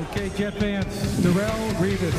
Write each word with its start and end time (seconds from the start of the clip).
Okay, 0.00 0.30
Jet 0.34 0.54
fans, 0.54 0.86
Darrelle 1.20 1.72
Revis. 1.74 2.14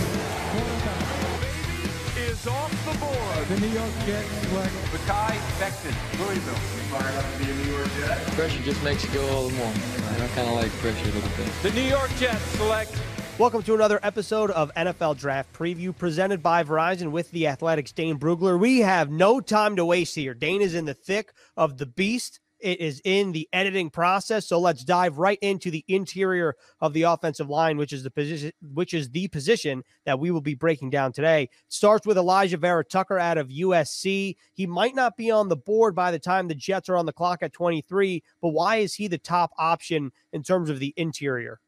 is 2.15 2.45
off 2.45 2.71
the 2.85 2.99
board. 2.99 3.47
The 3.47 3.59
New 3.59 3.73
York 3.73 3.91
Jets 4.05 4.29
select 4.47 4.71
Mekhi 4.93 5.37
Becton, 5.57 6.19
Louisville. 6.19 6.53
Fired 6.91 7.15
up 7.15 7.25
to 7.33 7.43
be 7.43 7.49
a 7.49 7.55
New 7.55 7.71
York 7.71 7.89
Jet. 7.99 8.17
Pressure 8.33 8.61
just 8.61 8.83
makes 8.83 9.03
you 9.03 9.09
go 9.11 9.27
all 9.29 9.47
the 9.47 9.55
more. 9.55 9.65
I 9.65 10.27
kind 10.35 10.47
of 10.47 10.53
like 10.53 10.71
pressure 10.73 11.09
a 11.09 11.11
little 11.11 11.29
bit. 11.35 11.51
The 11.63 11.71
New 11.71 11.87
York 11.87 12.11
Jets 12.17 12.43
select 12.57 12.95
Welcome 13.39 13.63
to 13.63 13.73
another 13.73 13.99
episode 14.03 14.51
of 14.51 14.71
NFL 14.75 15.17
Draft 15.17 15.51
Preview 15.51 15.97
presented 15.97 16.43
by 16.43 16.63
Verizon 16.63 17.09
with 17.09 17.31
the 17.31 17.47
Athletic's 17.47 17.91
Dane 17.91 18.19
Brugler. 18.19 18.59
We 18.59 18.81
have 18.81 19.09
no 19.09 19.39
time 19.39 19.75
to 19.77 19.85
waste 19.85 20.13
here. 20.13 20.35
Dane 20.35 20.61
is 20.61 20.75
in 20.75 20.85
the 20.85 20.93
thick 20.93 21.33
of 21.57 21.79
the 21.79 21.87
beast. 21.87 22.39
It 22.61 22.79
is 22.79 23.01
in 23.03 23.31
the 23.31 23.49
editing 23.53 23.89
process, 23.89 24.47
so 24.47 24.59
let's 24.59 24.83
dive 24.83 25.17
right 25.17 25.39
into 25.41 25.71
the 25.71 25.83
interior 25.87 26.55
of 26.79 26.93
the 26.93 27.03
offensive 27.03 27.49
line, 27.49 27.77
which 27.77 27.93
is 27.93 28.03
the 28.03 28.11
position, 28.11 28.51
which 28.73 28.93
is 28.93 29.09
the 29.09 29.27
position 29.29 29.83
that 30.05 30.19
we 30.19 30.31
will 30.31 30.41
be 30.41 30.55
breaking 30.55 30.91
down 30.91 31.11
today. 31.11 31.49
Starts 31.67 32.05
with 32.05 32.17
Alijah 32.17 32.59
Vera 32.59 32.85
Tucker 32.85 33.17
out 33.17 33.37
of 33.37 33.49
USC. 33.49 34.35
He 34.53 34.67
might 34.67 34.95
not 34.95 35.17
be 35.17 35.31
on 35.31 35.49
the 35.49 35.57
board 35.57 35.95
by 35.95 36.11
the 36.11 36.19
time 36.19 36.47
the 36.47 36.55
Jets 36.55 36.89
are 36.89 36.97
on 36.97 37.05
the 37.05 37.13
clock 37.13 37.39
at 37.41 37.53
23, 37.53 38.23
but 38.41 38.49
why 38.49 38.77
is 38.77 38.93
he 38.93 39.07
the 39.07 39.17
top 39.17 39.51
option 39.57 40.11
in 40.31 40.43
terms 40.43 40.69
of 40.69 40.79
the 40.79 40.93
interior? 40.97 41.59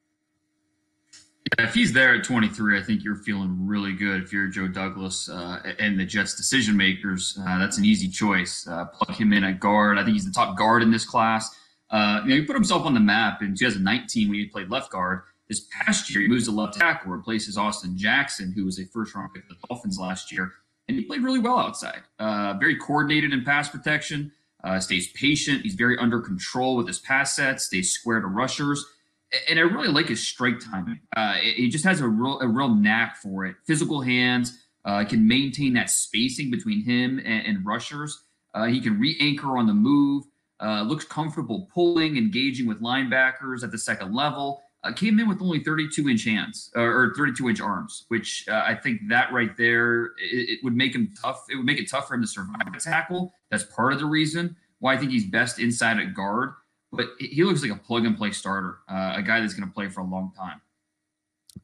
Yeah, 1.46 1.66
if 1.66 1.74
he's 1.74 1.92
there 1.92 2.16
at 2.16 2.24
23, 2.24 2.80
I 2.80 2.82
think 2.82 3.04
you're 3.04 3.18
feeling 3.18 3.68
really 3.68 3.94
good. 3.94 4.24
If 4.24 4.32
you're 4.32 4.48
Joe 4.48 4.68
Douglas 4.68 5.28
uh, 5.30 5.60
and 5.78 6.00
the 6.00 6.06
Jets 6.06 6.36
decision 6.36 6.78
makers, 6.78 7.38
uh, 7.46 7.60
that's 7.60 7.78
an 7.78 7.84
easy 7.84 8.08
choice. 8.08 8.66
Uh, 8.66 8.86
plug 8.86 9.18
him 9.18 9.34
in 9.34 9.44
at 9.44 9.60
guard. 9.60 9.98
I 9.98 10.04
think 10.04 10.14
he's 10.14 10.26
the 10.26 10.32
top 10.32 10.58
guard 10.58 10.82
in 10.84 10.92
this 10.92 11.06
class. 11.06 11.54
Uh, 11.90 12.22
you 12.24 12.30
know, 12.30 12.36
he 12.36 12.42
put 12.44 12.56
himself 12.56 12.86
on 12.86 12.94
the 12.94 13.00
map 13.00 13.42
in 13.42 13.56
2019 13.56 14.30
when 14.30 14.40
he 14.40 14.46
played 14.46 14.70
left 14.70 14.90
guard. 14.90 15.24
This 15.50 15.68
past 15.82 16.10
year, 16.10 16.22
he 16.22 16.30
moves 16.30 16.46
to 16.46 16.52
left 16.52 16.80
tackle, 16.80 17.12
replaces 17.12 17.58
Austin 17.58 17.98
Jackson, 17.98 18.54
who 18.56 18.64
was 18.64 18.80
a 18.80 18.86
first 18.86 19.14
round 19.14 19.34
pick 19.34 19.44
of 19.44 19.50
the 19.50 19.68
Dolphins 19.68 20.00
last 20.00 20.32
year, 20.32 20.50
and 20.88 20.98
he 20.98 21.04
played 21.04 21.22
really 21.22 21.40
well 21.40 21.60
outside. 21.60 22.02
Uh, 22.18 22.54
very 22.58 22.78
coordinated 22.78 23.34
in 23.34 23.44
pass 23.44 23.68
protection. 23.68 24.32
Uh, 24.64 24.80
stays 24.80 25.12
patient. 25.12 25.62
He's 25.62 25.76
very 25.76 25.98
under 25.98 26.22
control 26.22 26.78
with 26.78 26.88
his 26.88 27.00
pass 27.00 27.36
sets. 27.36 27.66
Stays 27.66 27.92
square 27.92 28.22
to 28.22 28.28
rushers 28.28 28.86
and 29.48 29.60
I 29.60 29.64
really 29.64 29.88
like 29.88 30.08
his 30.08 30.26
strike 30.26 30.60
timing. 30.60 31.00
Uh, 31.16 31.34
he 31.34 31.70
just 31.70 31.84
has 31.86 32.02
a 32.02 32.08
real 32.08 32.40
a 32.40 32.48
real 32.48 32.74
knack 32.74 33.18
for 33.18 33.46
it. 33.46 33.56
Physical 33.66 34.02
hands 34.02 34.64
uh, 34.86 35.04
can 35.06 35.28
maintain 35.28 35.74
that 35.74 35.90
spacing 35.90 36.52
between 36.52 36.84
him 36.84 37.20
and, 37.20 37.46
and 37.46 37.66
rushers. 37.66 38.24
Uh, 38.54 38.66
he 38.66 38.80
can 38.80 39.00
re-anchor 39.00 39.58
on 39.58 39.66
the 39.66 39.74
move. 39.74 40.26
Uh, 40.62 40.84
looks 40.84 41.04
comfortable 41.04 41.68
pulling, 41.74 42.16
engaging 42.16 42.68
with 42.68 42.82
linebackers 42.82 43.64
at 43.64 43.72
the 43.72 43.78
second 43.78 44.14
level. 44.14 44.62
Uh, 44.84 44.92
came 44.92 45.18
in 45.18 45.30
with 45.30 45.42
only 45.42 45.64
32 45.64 46.10
inch 46.10 46.26
hands 46.26 46.70
or 46.76 47.14
32 47.16 47.50
inch 47.50 47.62
arms, 47.62 48.06
which 48.10 48.46
uh, 48.50 48.64
I 48.66 48.76
think 48.76 49.02
that 49.08 49.32
right 49.32 49.56
there 49.58 50.08
it, 50.18 50.50
it 50.50 50.60
would 50.64 50.76
make 50.76 50.94
him 50.94 51.14
tough. 51.22 51.46
It 51.50 51.56
would 51.56 51.66
make 51.66 51.80
it 51.80 51.90
tough 51.90 52.08
for 52.08 52.16
him 52.16 52.22
to 52.22 52.28
survive 52.28 52.68
a 52.76 52.80
tackle. 52.80 53.34
That's 53.50 53.64
part 53.64 53.94
of 53.94 54.00
the 54.00 54.06
reason 54.06 54.58
why 54.80 54.94
I 54.94 54.98
think 54.98 55.12
he's 55.12 55.26
best 55.26 55.60
inside 55.60 56.00
at 56.00 56.14
guard 56.14 56.52
but 56.94 57.08
he 57.20 57.44
looks 57.44 57.64
like 57.64 57.72
a 57.72 57.76
plug 57.76 58.06
and 58.06 58.16
play 58.16 58.32
starter, 58.32 58.78
uh, 58.88 59.14
a 59.16 59.22
guy 59.22 59.42
that's 59.42 59.56
going 59.56 59.68
to 59.68 59.74
play 59.74 59.90
for 59.90 60.02
a 60.02 60.06
long 60.06 60.32
time. 60.38 60.62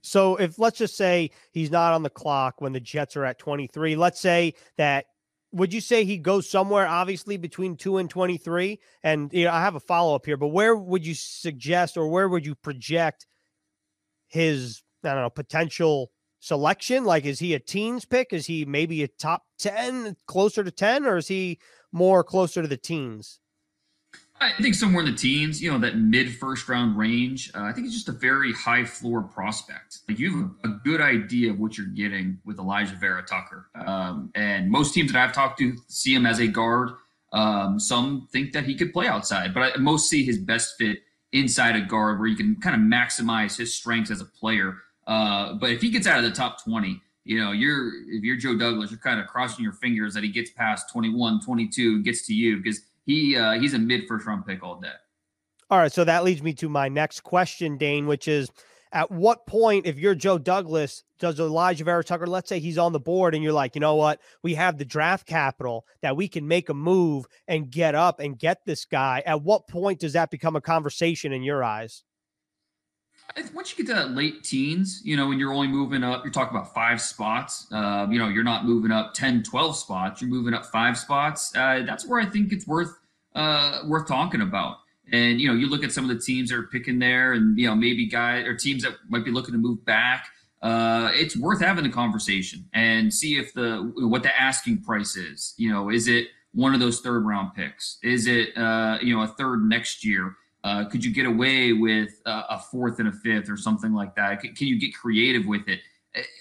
So 0.02 0.36
if 0.38 0.58
let's 0.59 0.77
just 0.77 0.97
say 0.97 1.31
he's 1.52 1.71
not 1.71 1.94
on 1.94 2.03
the 2.03 2.09
clock 2.09 2.61
when 2.61 2.73
the 2.73 2.80
Jets 2.80 3.16
are 3.16 3.25
at 3.25 3.38
23, 3.39 3.95
let's 3.95 4.19
say 4.19 4.55
that 4.77 5.05
would 5.52 5.73
you 5.73 5.81
say 5.81 6.03
he 6.03 6.17
goes 6.17 6.47
somewhere 6.47 6.88
obviously 6.88 7.36
between 7.38 7.75
2 7.75 7.97
and 7.97 8.08
23 8.08 8.80
and 9.03 9.33
you 9.33 9.45
know 9.45 9.52
I 9.52 9.61
have 9.61 9.73
a 9.73 9.80
follow 9.80 10.13
up 10.13 10.27
here 10.27 10.38
but 10.38 10.49
where 10.49 10.75
would 10.75 11.03
you 11.03 11.16
suggest 11.16 11.97
or 11.97 12.08
where 12.08 12.30
would 12.30 12.45
you 12.45 12.53
project 12.53 13.25
his 14.27 14.83
I 15.03 15.14
don't 15.14 15.23
know 15.23 15.30
potential 15.31 16.11
selection? 16.39 17.03
Like 17.03 17.25
is 17.25 17.39
he 17.39 17.55
a 17.55 17.59
teens 17.59 18.05
pick? 18.05 18.31
Is 18.31 18.45
he 18.45 18.64
maybe 18.64 19.02
a 19.02 19.08
top 19.08 19.43
10 19.58 20.17
closer 20.27 20.64
to 20.64 20.71
10 20.71 21.08
or 21.08 21.17
is 21.17 21.27
he 21.27 21.58
more 21.91 22.23
closer 22.23 22.61
to 22.61 22.67
the 22.67 22.77
teens 22.77 23.39
I 24.42 24.61
think 24.61 24.76
somewhere 24.76 25.04
in 25.04 25.11
the 25.11 25.17
teens, 25.17 25.61
you 25.61 25.72
know, 25.72 25.77
that 25.80 25.98
mid 25.98 26.33
first 26.36 26.70
round 26.70 26.98
range. 26.98 27.52
Uh, 27.54 27.64
I 27.64 27.73
think 27.73 27.88
it's 27.88 27.95
just 27.95 28.08
a 28.08 28.14
very 28.14 28.54
high 28.54 28.86
floor 28.86 29.22
prospect. 29.22 30.00
Like 30.08 30.17
you 30.17 30.55
have 30.64 30.72
a 30.72 30.76
good 30.83 31.02
idea 31.02 31.52
of 31.52 31.60
what 31.60 31.77
you're 31.77 31.88
getting 31.88 32.39
with 32.45 32.58
Alijah 32.58 33.00
Vera 33.00 33.23
Tucker. 33.23 33.70
Um, 33.76 34.32
and 34.36 34.70
most 34.70 34.94
teams 34.94 35.11
that 35.11 35.22
I've 35.22 35.33
talked 35.33 35.60
to 35.60 35.76
see 35.88 36.14
him 36.14 36.26
as 36.26 36.39
a 36.39 36.48
guard. 36.48 36.92
Um, 37.33 37.80
some 37.80 38.27
think 38.32 38.54
that 38.54 38.64
he 38.64 38.76
could 38.76 38.94
play 38.94 39.08
outside, 39.08 39.54
but 39.54 39.61
I, 39.61 39.77
most 39.77 40.10
see 40.10 40.23
his 40.23 40.38
best 40.38 40.76
fit 40.77 41.00
inside 41.32 41.76
a 41.76 41.82
guard 41.82 42.17
where 42.17 42.27
you 42.27 42.36
can 42.36 42.56
kind 42.56 42.76
of 42.76 42.82
maximize 42.82 43.58
his 43.58 43.73
strengths 43.73 44.10
as 44.10 44.21
a 44.21 44.26
player. 44.26 44.77
Uh, 45.06 45.54
but 45.54 45.70
if 45.70 45.82
he 45.82 45.89
gets 45.89 46.08
out 46.08 46.17
of 46.17 46.23
the 46.23 46.32
top 46.32 46.64
20, 46.64 47.00
you 47.26 47.39
know, 47.39 47.52
you're 47.52 47.89
if 48.08 48.23
you're 48.23 48.38
Joe 48.38 48.58
Douglas, 48.58 48.89
you're 48.89 49.00
kind 49.00 49.20
of 49.20 49.27
crossing 49.27 49.64
your 49.64 49.73
fingers 49.73 50.14
that 50.16 50.23
he 50.23 50.30
gets 50.30 50.50
past 50.50 50.92
21, 50.92 51.42
22 51.42 51.95
and 51.95 52.04
gets 52.04 52.26
to 52.26 52.33
you 52.33 52.58
because 52.58 52.82
he 53.05 53.36
uh, 53.36 53.60
he's 53.60 53.73
a 53.73 53.80
mid 53.80 54.08
first 54.08 54.26
round 54.26 54.45
pick 54.45 54.64
all 54.64 54.80
day. 54.80 54.92
All 55.70 55.77
right, 55.77 55.92
so 55.92 56.04
that 56.04 56.23
leads 56.23 56.42
me 56.42 56.54
to 56.54 56.70
my 56.70 56.89
next 56.89 57.21
question, 57.21 57.77
Dane, 57.77 58.08
which 58.08 58.27
is 58.27 58.49
at 58.92 59.11
what 59.11 59.45
point, 59.45 59.86
if 59.86 59.99
you're 59.99 60.15
Joe 60.15 60.39
Douglas, 60.39 61.04
does 61.20 61.38
Alijah 61.38 61.86
Vera 61.86 62.04
Tucker, 62.04 62.26
let's 62.26 62.49
say 62.49 62.59
he's 62.59 62.80
on 62.80 62.92
the 62.92 62.99
board 62.99 63.36
and 63.36 63.43
you're 63.43 63.54
like, 63.54 63.76
you 63.76 63.82
know 63.82 63.95
what, 63.95 64.20
we 64.42 64.55
have 64.55 64.77
the 64.77 64.86
draft 64.86 65.27
capital 65.27 65.86
that 66.02 66.17
we 66.17 66.27
can 66.27 66.48
make 66.48 66.70
a 66.70 66.73
move 66.73 67.26
and 67.48 67.70
get 67.70 67.93
up 67.93 68.20
and 68.20 68.39
get 68.39 68.65
this 68.65 68.86
guy. 68.86 69.21
At 69.26 69.43
what 69.43 69.67
point 69.67 69.99
does 69.99 70.14
that 70.14 70.32
become 70.32 70.55
a 70.55 70.61
conversation 70.61 71.33
in 71.33 71.43
your 71.43 71.64
eyes? 71.64 72.04
Once 73.53 73.71
you 73.71 73.83
get 73.83 73.91
to 73.91 73.99
that 73.99 74.11
late 74.11 74.43
teens, 74.43 75.01
you 75.03 75.15
know, 75.15 75.27
when 75.27 75.39
you're 75.39 75.53
only 75.53 75.67
moving 75.67 76.03
up, 76.03 76.23
you're 76.23 76.31
talking 76.33 76.55
about 76.55 76.73
five 76.73 77.01
spots. 77.01 77.67
Uh, 77.71 78.07
you 78.09 78.19
know, 78.19 78.27
you're 78.27 78.43
not 78.43 78.65
moving 78.65 78.91
up 78.91 79.13
10, 79.13 79.43
12 79.43 79.75
spots. 79.75 80.21
You're 80.21 80.29
moving 80.29 80.53
up 80.53 80.65
five 80.65 80.97
spots. 80.97 81.55
Uh, 81.55 81.83
that's 81.85 82.05
where 82.07 82.19
I 82.19 82.25
think 82.25 82.51
it's 82.51 82.67
worth 82.67 82.97
uh, 83.35 83.81
worth 83.85 84.07
talking 84.07 84.41
about. 84.41 84.77
And 85.11 85.41
you 85.41 85.47
know, 85.47 85.53
you 85.53 85.69
look 85.69 85.83
at 85.83 85.91
some 85.91 86.09
of 86.09 86.15
the 86.15 86.21
teams 86.21 86.49
that 86.49 86.57
are 86.57 86.63
picking 86.63 86.99
there, 86.99 87.33
and 87.33 87.57
you 87.57 87.67
know, 87.67 87.75
maybe 87.75 88.05
guys 88.05 88.45
or 88.45 88.55
teams 88.55 88.83
that 88.83 88.93
might 89.07 89.25
be 89.25 89.31
looking 89.31 89.53
to 89.53 89.57
move 89.57 89.83
back. 89.85 90.27
Uh, 90.61 91.09
it's 91.13 91.37
worth 91.37 91.61
having 91.61 91.85
the 91.85 91.89
conversation 91.89 92.65
and 92.73 93.13
see 93.13 93.37
if 93.39 93.53
the 93.53 93.91
what 93.97 94.23
the 94.23 94.39
asking 94.39 94.83
price 94.83 95.15
is. 95.15 95.53
You 95.57 95.71
know, 95.71 95.89
is 95.89 96.07
it 96.07 96.27
one 96.53 96.73
of 96.73 96.79
those 96.79 96.99
third 96.99 97.25
round 97.25 97.55
picks? 97.55 97.97
Is 98.03 98.27
it 98.27 98.55
uh, 98.57 98.99
you 99.01 99.15
know 99.15 99.23
a 99.23 99.27
third 99.27 99.63
next 99.63 100.05
year? 100.05 100.35
Uh, 100.64 100.86
could 100.86 101.03
you 101.03 101.14
get 101.14 101.25
away 101.25 101.73
with 101.73 102.21
uh, 102.25 102.43
a 102.49 102.59
fourth 102.59 102.99
and 102.99 103.08
a 103.08 103.11
fifth 103.11 103.49
or 103.49 103.58
something 103.58 103.93
like 103.93 104.15
that? 104.15 104.42
Can, 104.42 104.53
can 104.53 104.67
you 104.67 104.80
get 104.80 104.93
creative 104.93 105.45
with 105.45 105.67
it? 105.67 105.80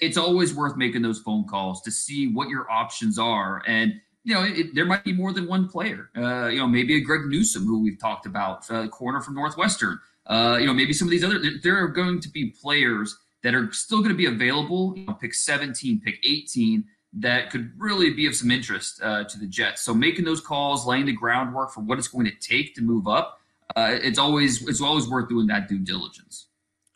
It's 0.01 0.17
always 0.17 0.55
worth 0.55 0.77
making 0.77 1.03
those 1.03 1.21
phone 1.21 1.45
calls 1.45 1.83
to 1.83 1.91
see 1.91 2.33
what 2.33 2.49
your 2.49 2.71
options 2.71 3.19
are. 3.19 3.63
And, 3.67 3.95
you 4.25 4.35
know, 4.35 4.43
it, 4.43 4.75
there 4.75 4.87
might 4.87 5.05
be 5.05 5.13
more 5.13 5.33
than 5.33 5.47
one 5.47 5.69
player. 5.69 6.11
Uh, 6.17 6.49
you 6.49 6.59
know, 6.59 6.67
maybe 6.67 6.97
a 6.97 7.01
Greg 7.01 7.27
Newsom, 7.27 7.65
who 7.65 7.81
we've 7.81 7.99
talked 7.99 8.27
about, 8.27 8.69
uh, 8.71 8.89
corner 8.89 9.21
from 9.21 9.35
Northwestern. 9.35 10.01
Uh, 10.27 10.57
you 10.61 10.67
know, 10.67 10.75
maybe 10.75 10.93
some 10.93 11.07
of 11.07 11.11
these 11.11 11.25
other, 11.25 11.41
there 11.63 11.83
are 11.83 11.89
going 11.89 12.21
to 12.21 12.29
be 12.29 12.51
players 12.51 13.17
that 13.43 13.55
are 13.55 13.71
still 13.73 13.99
going 13.99 14.11
to 14.11 14.17
be 14.17 14.27
available, 14.27 14.95
you 14.97 15.07
know, 15.07 15.15
pick 15.15 15.33
17, 15.33 16.01
pick 16.01 16.19
18, 16.25 16.85
that 17.15 17.51
could 17.51 17.73
really 17.79 18.11
be 18.11 18.27
of 18.27 18.35
some 18.35 18.51
interest 18.51 19.01
uh, 19.03 19.25
to 19.25 19.39
the 19.39 19.47
Jets. 19.47 19.83
So 19.83 19.95
making 19.95 20.25
those 20.25 20.41
calls, 20.41 20.87
laying 20.87 21.07
the 21.07 21.13
groundwork 21.13 21.73
for 21.73 21.81
what 21.81 21.99
it's 21.99 22.09
going 22.09 22.27
to 22.27 22.35
take 22.41 22.75
to 22.75 22.83
move 22.83 23.07
up 23.07 23.38
uh, 23.77 23.99
it's 24.03 24.19
always 24.19 24.67
it's 24.69 24.81
always 24.81 25.09
worth 25.09 25.29
doing 25.29 25.47
that 25.49 25.69
due 25.69 25.79
diligence. 25.79 26.49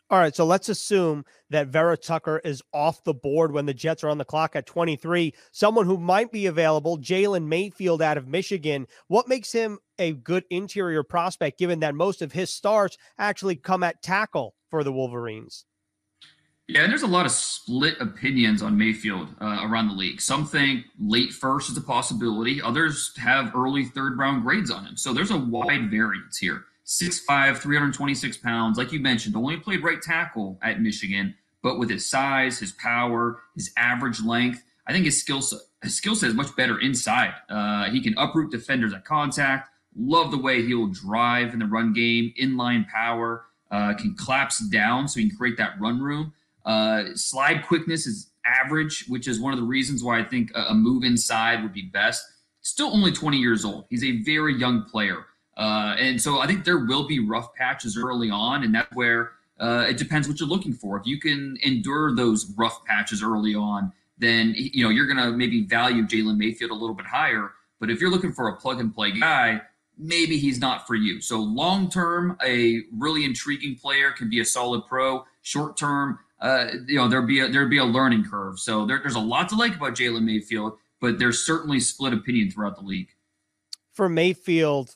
All 0.09 0.19
right, 0.19 0.35
so 0.35 0.45
let's 0.45 0.69
assume 0.69 1.25
that 1.49 1.69
Vera 1.69 1.97
Tucker 1.97 2.39
is 2.43 2.61
off 2.71 3.03
the 3.03 3.15
board 3.15 3.51
when 3.51 3.65
the 3.65 3.73
Jets 3.73 4.03
are 4.03 4.09
on 4.09 4.19
the 4.19 4.25
clock 4.25 4.55
at 4.55 4.67
23. 4.67 5.33
Someone 5.51 5.87
who 5.87 5.97
might 5.97 6.31
be 6.31 6.45
available, 6.45 6.99
Jalen 6.99 7.47
Mayfield 7.47 7.99
out 7.99 8.17
of 8.17 8.27
Michigan. 8.27 8.85
What 9.07 9.27
makes 9.27 9.51
him 9.51 9.79
a 9.97 10.13
good 10.13 10.43
interior 10.51 11.01
prospect, 11.01 11.57
given 11.57 11.79
that 11.79 11.95
most 11.95 12.21
of 12.21 12.31
his 12.31 12.53
starts 12.53 12.97
actually 13.17 13.55
come 13.55 13.81
at 13.81 14.03
tackle 14.03 14.53
for 14.69 14.83
the 14.83 14.91
Wolverines? 14.91 15.65
Yeah, 16.67 16.83
and 16.83 16.91
there's 16.91 17.03
a 17.03 17.07
lot 17.07 17.25
of 17.25 17.31
split 17.33 17.99
opinions 17.99 18.61
on 18.61 18.77
Mayfield 18.77 19.27
uh, 19.41 19.59
around 19.63 19.89
the 19.89 19.95
league. 19.95 20.21
Some 20.21 20.45
think 20.45 20.85
late 20.97 21.33
first 21.33 21.69
is 21.69 21.75
a 21.75 21.81
possibility. 21.81 22.61
Others 22.61 23.17
have 23.17 23.53
early 23.53 23.83
third 23.83 24.17
round 24.17 24.43
grades 24.43 24.71
on 24.71 24.85
him. 24.85 24.95
So 24.95 25.13
there's 25.13 25.31
a 25.31 25.37
wide 25.37 25.91
variance 25.91 26.37
here. 26.37 26.63
6'5, 26.85 27.57
326 27.57 28.37
pounds. 28.37 28.77
Like 28.77 28.93
you 28.93 28.99
mentioned, 28.99 29.35
only 29.35 29.57
played 29.57 29.83
right 29.83 30.01
tackle 30.01 30.57
at 30.61 30.81
Michigan, 30.81 31.35
but 31.61 31.79
with 31.79 31.89
his 31.89 32.09
size, 32.09 32.59
his 32.59 32.71
power, 32.73 33.41
his 33.55 33.71
average 33.77 34.21
length, 34.21 34.63
I 34.87 34.93
think 34.93 35.05
his 35.05 35.19
skill 35.19 35.41
set, 35.41 35.59
his 35.81 35.95
skill 35.95 36.15
set 36.15 36.29
is 36.29 36.35
much 36.35 36.55
better 36.55 36.79
inside. 36.79 37.33
Uh, 37.49 37.89
he 37.89 38.01
can 38.01 38.17
uproot 38.17 38.51
defenders 38.51 38.93
at 38.93 39.05
contact. 39.05 39.69
Love 39.97 40.31
the 40.31 40.37
way 40.37 40.61
he'll 40.65 40.87
drive 40.87 41.53
in 41.53 41.59
the 41.59 41.65
run 41.65 41.93
game, 41.93 42.33
inline 42.41 42.87
power, 42.87 43.45
uh, 43.71 43.93
can 43.93 44.15
collapse 44.15 44.59
down 44.69 45.07
so 45.07 45.19
he 45.19 45.27
can 45.29 45.37
create 45.37 45.57
that 45.57 45.79
run 45.79 46.01
room. 46.01 46.33
Uh, 46.65 47.03
slide 47.15 47.65
quickness 47.65 48.07
is 48.07 48.31
average, 48.45 49.05
which 49.07 49.27
is 49.27 49.39
one 49.39 49.53
of 49.53 49.59
the 49.59 49.65
reasons 49.65 50.03
why 50.03 50.19
I 50.19 50.23
think 50.23 50.51
a, 50.55 50.73
move 50.73 51.03
inside 51.03 51.61
would 51.63 51.73
be 51.73 51.83
best. 51.83 52.25
Still 52.61 52.87
only 52.87 53.11
20 53.11 53.37
years 53.37 53.65
old. 53.65 53.85
He's 53.89 54.03
a 54.03 54.21
very 54.21 54.55
young 54.55 54.83
player. 54.83 55.25
Uh, 55.57 55.95
and 55.99 56.21
so 56.21 56.39
I 56.39 56.47
think 56.47 56.65
there 56.65 56.85
will 56.85 57.07
be 57.07 57.19
rough 57.19 57.53
patches 57.53 57.97
early 57.97 58.29
on, 58.29 58.63
and 58.63 58.73
that's 58.73 58.93
where 58.95 59.33
uh, 59.59 59.85
it 59.87 59.97
depends 59.97 60.27
what 60.27 60.39
you're 60.39 60.49
looking 60.49 60.73
for. 60.73 60.97
If 60.97 61.05
you 61.05 61.19
can 61.19 61.57
endure 61.61 62.15
those 62.15 62.51
rough 62.57 62.83
patches 62.85 63.21
early 63.21 63.53
on, 63.53 63.91
then 64.17 64.53
you 64.55 64.83
know 64.83 64.89
you're 64.89 65.05
going 65.05 65.17
to 65.17 65.31
maybe 65.31 65.65
value 65.65 66.03
Jalen 66.03 66.37
Mayfield 66.37 66.71
a 66.71 66.75
little 66.75 66.95
bit 66.95 67.05
higher. 67.05 67.51
But 67.79 67.91
if 67.91 67.99
you're 67.99 68.09
looking 68.09 68.31
for 68.31 68.47
a 68.47 68.55
plug 68.55 68.79
and 68.79 68.93
play 68.93 69.11
guy, 69.11 69.61
maybe 69.97 70.37
he's 70.37 70.59
not 70.59 70.87
for 70.87 70.95
you. 70.95 71.21
So 71.21 71.39
long 71.39 71.89
term, 71.89 72.37
a 72.43 72.81
really 72.97 73.25
intriguing 73.25 73.75
player 73.75 74.11
can 74.11 74.29
be 74.29 74.39
a 74.39 74.45
solid 74.45 74.85
pro. 74.87 75.25
Short 75.41 75.77
term, 75.77 76.19
uh, 76.43 76.67
you 76.87 76.97
know 76.97 77.07
there'd 77.07 77.25
be 77.25 77.39
a, 77.39 77.47
there'd 77.47 77.69
be 77.69 77.77
a 77.77 77.85
learning 77.85 78.25
curve. 78.25 78.59
So 78.59 78.85
there, 78.85 78.99
there's 78.99 79.15
a 79.15 79.19
lot 79.19 79.49
to 79.49 79.55
like 79.55 79.75
about 79.75 79.95
Jalen 79.95 80.23
Mayfield, 80.23 80.77
but 80.99 81.17
there's 81.17 81.45
certainly 81.45 81.79
split 81.79 82.13
opinion 82.13 82.51
throughout 82.51 82.75
the 82.75 82.83
league. 82.83 83.09
For 83.93 84.09
Mayfield, 84.09 84.95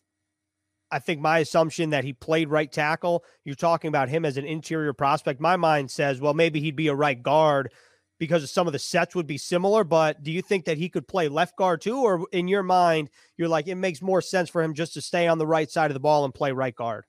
I 0.92 1.00
think 1.00 1.22
my 1.22 1.40
assumption 1.40 1.92
that 1.92 2.04
he 2.04 2.12
played 2.12 2.50
right 2.50 2.72
tackle, 2.72 3.24
you're 3.46 3.56
talking 3.56 3.88
about 3.88 4.10
him 4.10 4.26
as 4.26 4.36
an 4.38 4.46
interior 4.46 4.92
prospect. 4.92 5.40
My 5.40 5.56
mind 5.56 5.90
says, 5.90 6.20
well, 6.20 6.34
maybe 6.34 6.60
he'd 6.60 6.76
be 6.76 6.90
a 6.90 6.96
right 6.96 7.22
guard 7.22 7.72
because 8.20 8.50
some 8.52 8.68
of 8.68 8.74
the 8.74 8.80
sets 8.80 9.16
would 9.16 9.28
be 9.28 9.38
similar. 9.38 9.86
But 9.86 10.24
do 10.24 10.32
you 10.32 10.42
think 10.42 10.66
that 10.66 10.78
he 10.78 10.90
could 10.90 11.08
play 11.08 11.30
left 11.30 11.56
guard 11.56 11.82
too? 11.82 12.02
Or 12.02 12.26
in 12.32 12.48
your 12.48 12.64
mind, 12.64 13.10
you're 13.38 13.48
like, 13.48 13.68
it 13.68 13.76
makes 13.76 14.02
more 14.02 14.22
sense 14.22 14.50
for 14.50 14.62
him 14.62 14.74
just 14.74 14.96
to 14.96 15.02
stay 15.02 15.28
on 15.28 15.38
the 15.38 15.48
right 15.48 15.70
side 15.70 15.92
of 15.92 15.96
the 15.96 16.00
ball 16.02 16.26
and 16.26 16.34
play 16.34 16.52
right 16.52 16.76
guard? 16.76 17.06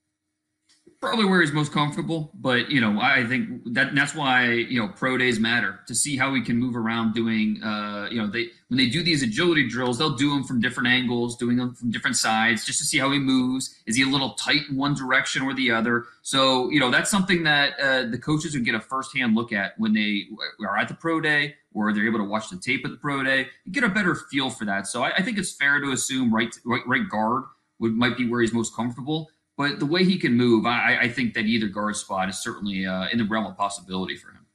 Probably 1.01 1.25
where 1.25 1.41
he's 1.41 1.53
most 1.53 1.73
comfortable. 1.73 2.31
But 2.35 2.71
you 2.71 2.81
know, 2.81 3.01
I 3.01 3.25
think 3.25 3.63
that 3.75 3.95
that's 3.95 4.15
why 4.15 4.51
you 4.51 4.81
know 4.81 4.89
pro 4.89 5.17
days 5.17 5.39
matter 5.39 5.81
to 5.87 5.95
see 5.95 6.17
how 6.17 6.35
he 6.35 6.43
can 6.43 6.57
move 6.57 6.77
around 6.77 7.15
doing. 7.15 7.63
Uh, 7.63 8.09
you 8.11 8.19
know, 8.19 8.27
they 8.27 8.49
when 8.69 8.79
they 8.79 8.89
do 8.89 9.03
these 9.03 9.23
agility 9.23 9.69
drills, 9.69 9.99
they'll 9.99 10.17
do 10.17 10.31
them 10.31 10.45
from 10.45 10.61
different 10.61 10.89
angles, 10.89 11.37
doing 11.37 11.57
them 11.57 11.75
from 11.75 11.91
different 11.91 12.17
sides, 12.17 12.65
just 12.65 12.79
to 12.79 12.85
see 12.85 12.99
how 12.99 13.11
he 13.11 13.19
moves. 13.19 13.75
Is 13.87 13.97
he 13.97 14.03
a 14.03 14.07
little 14.07 14.31
tight 14.31 14.63
in 14.69 14.77
one 14.77 14.95
direction 14.95 15.43
or 15.43 15.55
the 15.55 15.71
other? 15.71 16.07
So 16.23 16.71
you 16.71 16.81
know, 16.81 16.91
that's 16.91 17.11
something 17.11 17.45
that 17.45 17.79
uh, 17.81 18.07
the 18.07 18.19
coaches 18.19 18.55
would 18.55 18.65
get 18.65 18.75
a 18.75 18.81
firsthand 18.81 19.35
look 19.35 19.53
at 19.53 19.73
when 19.79 19.93
they 19.93 20.27
are 20.61 20.77
at 20.77 20.89
the 20.89 20.95
pro 20.95 21.21
day. 21.21 21.55
Or 21.75 21.93
they're 21.93 22.09
able 22.09 22.19
to 22.19 22.25
watch 22.25 22.51
the 22.51 22.57
tape 22.57 22.85
at 22.85 22.91
the 22.91 22.97
pro 22.97 23.23
day, 23.23 23.47
and 23.65 23.73
get 23.73 23.85
a 23.85 23.89
better 23.89 24.17
feel 24.17 24.51
for 24.51 24.65
that. 24.65 24.89
So 24.89 25.05
I, 25.05 25.13
I 25.19 25.23
think 25.23 25.39
it's 25.39 25.53
fair 25.53 25.79
to 25.81 25.93
assume 25.93 26.35
right, 26.35 26.53
right, 26.65 26.83
right 26.89 27.09
guard 27.09 27.45
would 27.79 27.93
might 27.93 28.17
be 28.17 28.29
where 28.29 28.41
he's 28.41 28.53
most 28.53 28.75
comfortable. 28.75 29.31
But 29.59 29.81
the 29.81 29.87
way 29.87 30.05
he 30.05 30.19
can 30.19 30.35
move, 30.35 30.67
I, 30.67 30.99
I 31.03 31.09
think 31.09 31.35
that 31.35 31.45
either 31.45 31.67
guard 31.67 31.97
spot 31.97 32.29
is 32.29 32.39
certainly 32.39 32.87
uh, 32.87 33.09
in 33.09 33.19
the 33.19 33.25
realm 33.25 33.45
of 33.45 33.57
possibility 33.57 34.17
for 34.17 34.29
him. 34.31 34.47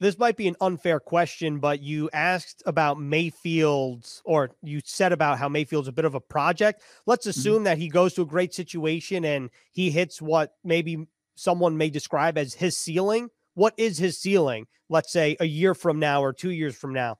This 0.00 0.18
might 0.18 0.36
be 0.36 0.48
an 0.48 0.56
unfair 0.60 0.98
question, 0.98 1.60
but 1.60 1.80
you 1.80 2.10
asked 2.12 2.60
about 2.66 2.98
Mayfield's, 2.98 4.20
or 4.24 4.50
you 4.60 4.80
said 4.84 5.12
about 5.12 5.38
how 5.38 5.48
Mayfield's 5.48 5.86
a 5.86 5.92
bit 5.92 6.04
of 6.04 6.16
a 6.16 6.20
project. 6.20 6.82
Let's 7.06 7.22
mm-hmm. 7.22 7.38
assume 7.38 7.54
mm-hmm. 7.58 7.64
that 7.64 7.78
he 7.78 7.88
goes 7.88 8.14
to 8.14 8.22
a 8.22 8.26
great 8.26 8.52
situation 8.52 9.24
and 9.24 9.48
he 9.70 9.92
hits 9.92 10.20
what 10.20 10.54
maybe 10.64 11.06
someone 11.36 11.76
may 11.76 11.88
describe 11.88 12.36
as 12.36 12.52
his 12.52 12.76
ceiling. 12.76 13.28
What 13.54 13.74
is 13.76 13.96
his 13.96 14.18
ceiling? 14.18 14.66
Let's 14.88 15.12
say 15.12 15.36
a 15.38 15.46
year 15.46 15.72
from 15.72 16.00
now 16.00 16.20
or 16.20 16.32
two 16.32 16.50
years 16.50 16.74
from 16.74 16.92
now. 16.92 17.18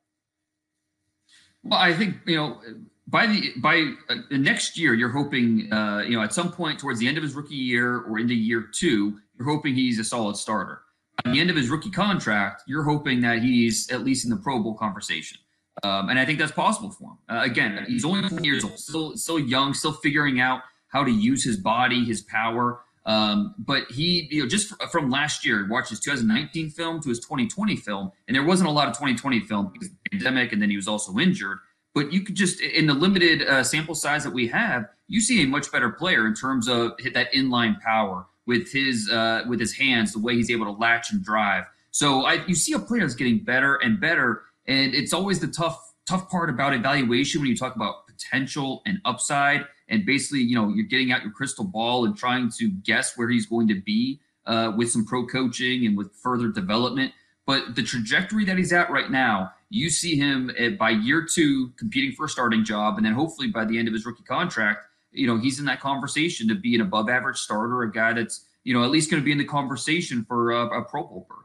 Well, 1.63 1.79
I 1.79 1.95
think 1.95 2.17
you 2.27 2.37
know 2.37 2.61
by 3.07 3.27
the 3.27 3.53
by 3.59 3.93
uh, 4.09 4.17
next 4.31 4.79
year, 4.79 4.95
you're 4.95 5.11
hoping, 5.11 5.73
uh, 5.73 6.03
you 6.07 6.17
know, 6.17 6.23
at 6.23 6.33
some 6.33 6.53
point 6.53 6.79
towards 6.79 7.01
the 7.01 7.09
end 7.09 7.17
of 7.17 7.23
his 7.23 7.35
rookie 7.35 7.55
year 7.55 8.01
or 8.03 8.19
into 8.19 8.35
year 8.35 8.69
two, 8.73 9.19
you're 9.37 9.49
hoping 9.49 9.75
he's 9.75 9.99
a 9.99 10.05
solid 10.05 10.37
starter. 10.37 10.83
At 11.25 11.33
the 11.33 11.41
end 11.41 11.51
of 11.51 11.57
his 11.57 11.69
rookie 11.69 11.91
contract, 11.91 12.63
you're 12.67 12.85
hoping 12.85 13.21
that 13.21 13.43
he's 13.43 13.91
at 13.91 14.03
least 14.03 14.25
in 14.25 14.31
the 14.31 14.37
Pro 14.37 14.63
Bowl 14.63 14.75
conversation, 14.75 15.39
um, 15.83 16.09
and 16.09 16.19
I 16.19 16.25
think 16.25 16.39
that's 16.39 16.53
possible 16.53 16.91
for 16.91 17.11
him. 17.11 17.19
Uh, 17.29 17.43
again, 17.43 17.85
he's 17.87 18.05
only 18.05 18.27
20 18.29 18.47
years 18.47 18.65
old, 18.65 18.79
still 18.79 19.17
still 19.17 19.39
young, 19.39 19.75
still 19.75 19.93
figuring 19.93 20.41
out 20.41 20.63
how 20.89 21.05
to 21.05 21.11
use 21.11 21.45
his 21.45 21.57
body, 21.57 22.05
his 22.05 22.23
power. 22.23 22.81
Um, 23.05 23.55
but 23.59 23.91
he, 23.91 24.29
you 24.31 24.43
know, 24.43 24.49
just 24.49 24.81
from 24.93 25.11
last 25.11 25.45
year, 25.45 25.67
watched 25.69 25.91
his 25.91 25.99
2019 26.01 26.71
film 26.71 27.01
to 27.03 27.09
his 27.09 27.19
2020 27.19 27.77
film, 27.77 28.13
and 28.29 28.35
there 28.35 28.45
wasn't 28.45 28.69
a 28.69 28.73
lot 28.73 28.87
of 28.87 28.95
2020 28.95 29.41
film 29.41 29.71
because 29.73 29.89
of 29.89 29.95
the 30.05 30.11
pandemic, 30.11 30.53
and 30.53 30.63
then 30.63 30.71
he 30.71 30.77
was 30.77 30.87
also 30.87 31.19
injured. 31.19 31.59
But 31.95 32.13
you 32.13 32.23
could 32.23 32.35
just, 32.35 32.61
in 32.61 32.87
the 32.87 32.95
limited 32.95 33.43
uh, 33.43 33.63
sample 33.63 33.95
size 33.95 34.25
that 34.25 34.33
we 34.33 34.49
have, 34.49 34.89
you 35.09 35.21
see 35.21 35.43
a 35.43 35.47
much 35.47 35.71
better 35.71 35.91
player 35.91 36.27
in 36.27 36.35
terms 36.35 36.69
of 36.69 36.93
hit 36.99 37.13
that 37.15 37.33
inline 37.33 37.81
power 37.81 38.27
with 38.47 38.73
his 38.73 39.11
uh, 39.11 39.43
with 39.47 39.61
his 39.61 39.77
hands, 39.77 40.13
the 40.13 40.19
way 40.19 40.35
he's 40.35 40.51
able 40.51 40.65
to 40.65 40.73
latch 40.73 41.13
and 41.13 41.23
drive. 41.23 41.65
So 41.91 42.25
I, 42.25 42.45
you 42.47 42.55
see 42.55 42.73
a 42.73 42.79
player 42.79 43.03
that's 43.03 43.15
getting 43.15 43.39
better 43.45 43.77
and 43.77 44.01
better, 44.01 44.43
and 44.67 44.95
it's 44.95 45.13
always 45.13 45.39
the 45.39 45.49
tough 45.49 45.93
tough 46.09 46.29
part 46.31 46.51
about 46.51 46.75
evaluation 46.75 47.41
when 47.41 47.51
you 47.51 47.57
talk 47.57 47.77
about 47.77 48.07
potential 48.07 48.83
and 48.87 48.99
upside, 49.05 49.67
and 49.89 50.07
basically, 50.07 50.41
you 50.41 50.57
know, 50.57 50.69
you're 50.69 50.87
getting 50.87 51.13
out 51.13 51.23
your 51.23 51.31
crystal 51.33 51.65
ball 51.65 52.05
and 52.07 52.17
trying 52.17 52.51
to 52.59 52.69
guess 52.69 53.17
where 53.17 53.29
he's 53.29 53.47
going 53.47 53.69
to 53.69 53.81
be 53.81 54.21
uh, 54.47 54.73
with 54.77 54.91
some 54.91 55.05
pro 55.05 55.27
coaching 55.27 55.87
and 55.87 55.97
with 55.97 56.13
further 56.15 56.49
development. 56.49 57.13
But 57.47 57.75
the 57.75 57.83
trajectory 57.83 58.45
that 58.47 58.57
he's 58.57 58.73
at 58.73 58.91
right 58.91 59.11
now 59.11 59.53
you 59.73 59.89
see 59.89 60.17
him 60.17 60.51
eh, 60.59 60.71
by 60.71 60.91
year 60.91 61.25
two 61.25 61.71
competing 61.79 62.13
for 62.13 62.27
a 62.27 62.29
starting 62.29 62.63
job, 62.63 62.99
and 62.99 63.07
then 63.07 63.15
hopefully 63.15 63.49
by 63.49 63.65
the 63.65 63.79
end 63.79 63.89
of 63.89 63.95
his 63.95 64.05
rookie 64.05 64.23
contract, 64.23 64.85
you 65.13 65.27
know, 65.27 65.39
he's 65.39 65.59
in 65.59 65.65
that 65.65 65.81
conversation 65.81 66.47
to 66.49 66.55
be 66.55 66.75
an 66.75 66.83
above 66.83 67.09
average 67.09 67.39
starter, 67.39 67.83
a 67.83 67.91
guy 67.91 68.13
that's, 68.13 68.45
you 68.65 68.75
know, 68.75 68.85
at 68.85 68.91
least 68.91 69.11
going 69.11 69.21
to 69.21 69.25
be 69.25 69.33
in 69.33 69.39
the 69.39 69.45
conversation 69.45 70.25
for 70.27 70.51
a, 70.51 70.81
a 70.81 70.85
Pro 70.85 71.05
Bowl 71.05 71.27
berth. 71.29 71.39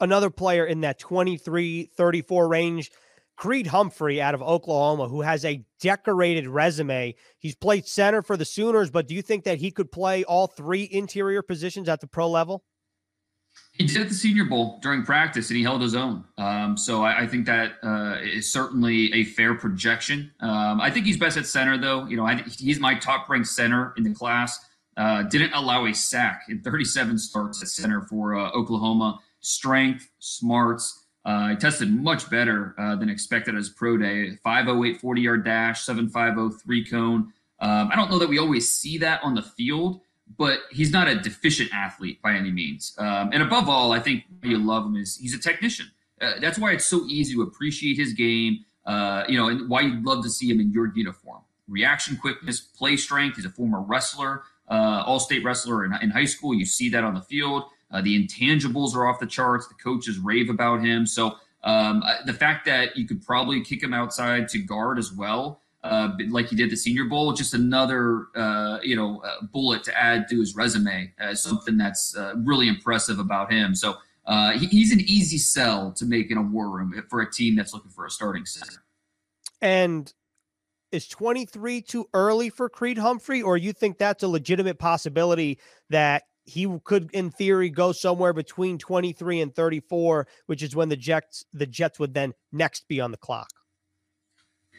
Another 0.00 0.28
player 0.28 0.66
in 0.66 0.82
that 0.82 0.98
23 0.98 1.90
34 1.96 2.48
range, 2.48 2.90
Creed 3.36 3.68
Humphrey 3.68 4.20
out 4.20 4.34
of 4.34 4.42
Oklahoma, 4.42 5.08
who 5.08 5.22
has 5.22 5.44
a 5.46 5.64
decorated 5.80 6.46
resume. 6.46 7.14
He's 7.38 7.56
played 7.56 7.86
center 7.86 8.20
for 8.20 8.36
the 8.36 8.44
Sooners, 8.44 8.90
but 8.90 9.08
do 9.08 9.14
you 9.14 9.22
think 9.22 9.44
that 9.44 9.58
he 9.58 9.70
could 9.70 9.90
play 9.90 10.24
all 10.24 10.46
three 10.46 10.86
interior 10.90 11.40
positions 11.40 11.88
at 11.88 12.00
the 12.00 12.06
pro 12.06 12.28
level? 12.28 12.64
He 13.80 13.86
did 13.86 14.02
at 14.02 14.08
the 14.08 14.14
Senior 14.14 14.44
Bowl 14.44 14.78
during 14.82 15.04
practice, 15.04 15.48
and 15.48 15.56
he 15.56 15.62
held 15.62 15.80
his 15.80 15.94
own. 15.94 16.24
Um, 16.36 16.76
so 16.76 17.02
I, 17.02 17.20
I, 17.20 17.26
think 17.26 17.46
that 17.46 17.76
uh, 17.82 18.18
is 18.22 18.52
certainly 18.52 19.10
a 19.14 19.24
fair 19.24 19.54
projection. 19.54 20.30
Um, 20.40 20.82
I 20.82 20.90
think 20.90 21.06
he's 21.06 21.16
best 21.16 21.38
at 21.38 21.46
center, 21.46 21.78
though. 21.78 22.04
You 22.04 22.18
know, 22.18 22.26
I, 22.26 22.42
he's 22.58 22.78
my 22.78 22.94
top-ranked 22.94 23.48
center 23.48 23.94
in 23.96 24.04
the 24.04 24.12
class. 24.12 24.58
Uh, 24.98 25.22
didn't 25.22 25.54
allow 25.54 25.86
a 25.86 25.94
sack 25.94 26.42
in 26.50 26.60
37 26.60 27.16
starts 27.16 27.62
at 27.62 27.68
center 27.68 28.02
for 28.02 28.36
uh, 28.36 28.50
Oklahoma. 28.50 29.18
Strength, 29.40 30.10
smarts. 30.18 31.06
Uh, 31.24 31.48
he 31.48 31.56
tested 31.56 31.90
much 31.90 32.28
better 32.28 32.74
uh, 32.78 32.96
than 32.96 33.08
expected 33.08 33.56
as 33.56 33.70
pro 33.70 33.96
day. 33.96 34.36
508 34.44 35.00
40 35.00 35.20
yard 35.22 35.44
dash, 35.44 35.84
7503 35.84 36.84
cone. 36.84 37.32
Um, 37.60 37.88
I 37.90 37.96
don't 37.96 38.10
know 38.10 38.18
that 38.18 38.28
we 38.28 38.38
always 38.38 38.70
see 38.70 38.98
that 38.98 39.22
on 39.22 39.34
the 39.34 39.42
field 39.42 40.00
but 40.36 40.60
he's 40.70 40.92
not 40.92 41.08
a 41.08 41.16
deficient 41.16 41.70
athlete 41.72 42.20
by 42.22 42.32
any 42.32 42.50
means. 42.50 42.94
Um, 42.98 43.30
and 43.32 43.42
above 43.42 43.68
all, 43.68 43.92
I 43.92 44.00
think 44.00 44.24
you 44.42 44.58
love 44.58 44.86
him 44.86 44.96
is 44.96 45.16
he's 45.16 45.34
a 45.34 45.38
technician. 45.38 45.90
Uh, 46.20 46.34
that's 46.40 46.58
why 46.58 46.72
it's 46.72 46.84
so 46.84 47.04
easy 47.06 47.34
to 47.34 47.42
appreciate 47.42 47.96
his 47.96 48.12
game. 48.12 48.64
Uh, 48.86 49.24
you 49.28 49.36
know, 49.36 49.48
and 49.48 49.68
why 49.68 49.80
you'd 49.82 50.04
love 50.04 50.22
to 50.24 50.30
see 50.30 50.50
him 50.50 50.60
in 50.60 50.72
your 50.72 50.92
uniform. 50.94 51.42
Reaction 51.68 52.16
quickness, 52.16 52.60
play 52.60 52.96
strength. 52.96 53.36
He's 53.36 53.44
a 53.44 53.50
former 53.50 53.80
wrestler, 53.80 54.42
uh, 54.68 55.04
all-state 55.06 55.44
wrestler 55.44 55.84
in, 55.84 55.94
in, 56.02 56.10
high 56.10 56.24
school. 56.24 56.54
You 56.54 56.64
see 56.64 56.88
that 56.90 57.04
on 57.04 57.14
the 57.14 57.20
field. 57.20 57.64
Uh, 57.90 58.00
the 58.00 58.26
intangibles 58.26 58.94
are 58.94 59.06
off 59.06 59.20
the 59.20 59.26
charts. 59.26 59.68
The 59.68 59.74
coaches 59.74 60.18
rave 60.18 60.48
about 60.48 60.82
him. 60.82 61.06
So 61.06 61.36
um, 61.62 62.02
the 62.24 62.32
fact 62.32 62.64
that 62.66 62.96
you 62.96 63.06
could 63.06 63.24
probably 63.24 63.62
kick 63.62 63.82
him 63.82 63.92
outside 63.92 64.48
to 64.48 64.58
guard 64.58 64.98
as 64.98 65.12
well 65.12 65.59
uh, 65.82 66.10
like 66.28 66.48
he 66.48 66.56
did 66.56 66.70
the 66.70 66.76
Senior 66.76 67.04
Bowl. 67.04 67.32
Just 67.32 67.54
another, 67.54 68.26
uh, 68.36 68.78
you 68.82 68.96
know, 68.96 69.22
uh, 69.22 69.42
bullet 69.52 69.82
to 69.84 69.98
add 69.98 70.28
to 70.28 70.38
his 70.38 70.54
resume 70.54 71.12
something 71.34 71.76
that's 71.76 72.16
uh, 72.16 72.34
really 72.44 72.68
impressive 72.68 73.18
about 73.18 73.50
him. 73.52 73.74
So 73.74 73.96
uh, 74.26 74.52
he, 74.52 74.66
he's 74.66 74.92
an 74.92 75.00
easy 75.00 75.38
sell 75.38 75.92
to 75.92 76.04
make 76.04 76.30
in 76.30 76.38
a 76.38 76.42
war 76.42 76.70
room 76.70 77.02
for 77.08 77.20
a 77.20 77.30
team 77.30 77.56
that's 77.56 77.72
looking 77.72 77.90
for 77.90 78.06
a 78.06 78.10
starting 78.10 78.46
center. 78.46 78.84
And 79.60 80.12
is 80.92 81.06
23 81.08 81.82
too 81.82 82.08
early 82.14 82.50
for 82.50 82.68
Creed 82.68 82.98
Humphrey, 82.98 83.42
or 83.42 83.56
you 83.56 83.72
think 83.72 83.98
that's 83.98 84.22
a 84.22 84.28
legitimate 84.28 84.78
possibility 84.78 85.58
that 85.88 86.24
he 86.44 86.66
could, 86.84 87.10
in 87.12 87.30
theory, 87.30 87.70
go 87.70 87.92
somewhere 87.92 88.32
between 88.32 88.78
23 88.78 89.40
and 89.40 89.54
34, 89.54 90.26
which 90.46 90.62
is 90.62 90.74
when 90.74 90.88
the 90.88 90.96
Jets 90.96 91.44
the 91.52 91.66
Jets 91.66 91.98
would 91.98 92.14
then 92.14 92.32
next 92.52 92.88
be 92.88 93.00
on 93.00 93.10
the 93.10 93.16
clock? 93.16 93.48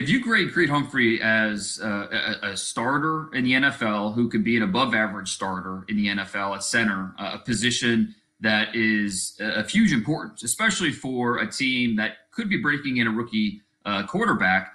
If 0.01 0.09
you 0.09 0.19
grade 0.19 0.51
Creed 0.51 0.71
Humphrey 0.71 1.21
as 1.21 1.79
a, 1.79 2.39
a, 2.41 2.57
starter 2.57 3.29
in 3.35 3.43
the 3.43 3.51
NFL 3.51 4.15
who 4.15 4.29
could 4.29 4.43
be 4.43 4.57
an 4.57 4.63
above 4.63 4.95
average 4.95 5.29
starter 5.29 5.85
in 5.89 5.95
the 5.95 6.07
NFL 6.07 6.55
at 6.55 6.63
center, 6.63 7.13
a 7.19 7.37
position 7.37 8.15
that 8.39 8.75
is 8.75 9.37
of 9.39 9.69
huge 9.69 9.93
importance, 9.93 10.41
especially 10.41 10.91
for 10.91 11.37
a 11.37 11.47
team 11.47 11.97
that 11.97 12.31
could 12.31 12.49
be 12.49 12.57
breaking 12.57 12.97
in 12.97 13.05
a 13.05 13.11
rookie 13.11 13.61
uh, 13.85 14.07
quarterback. 14.07 14.73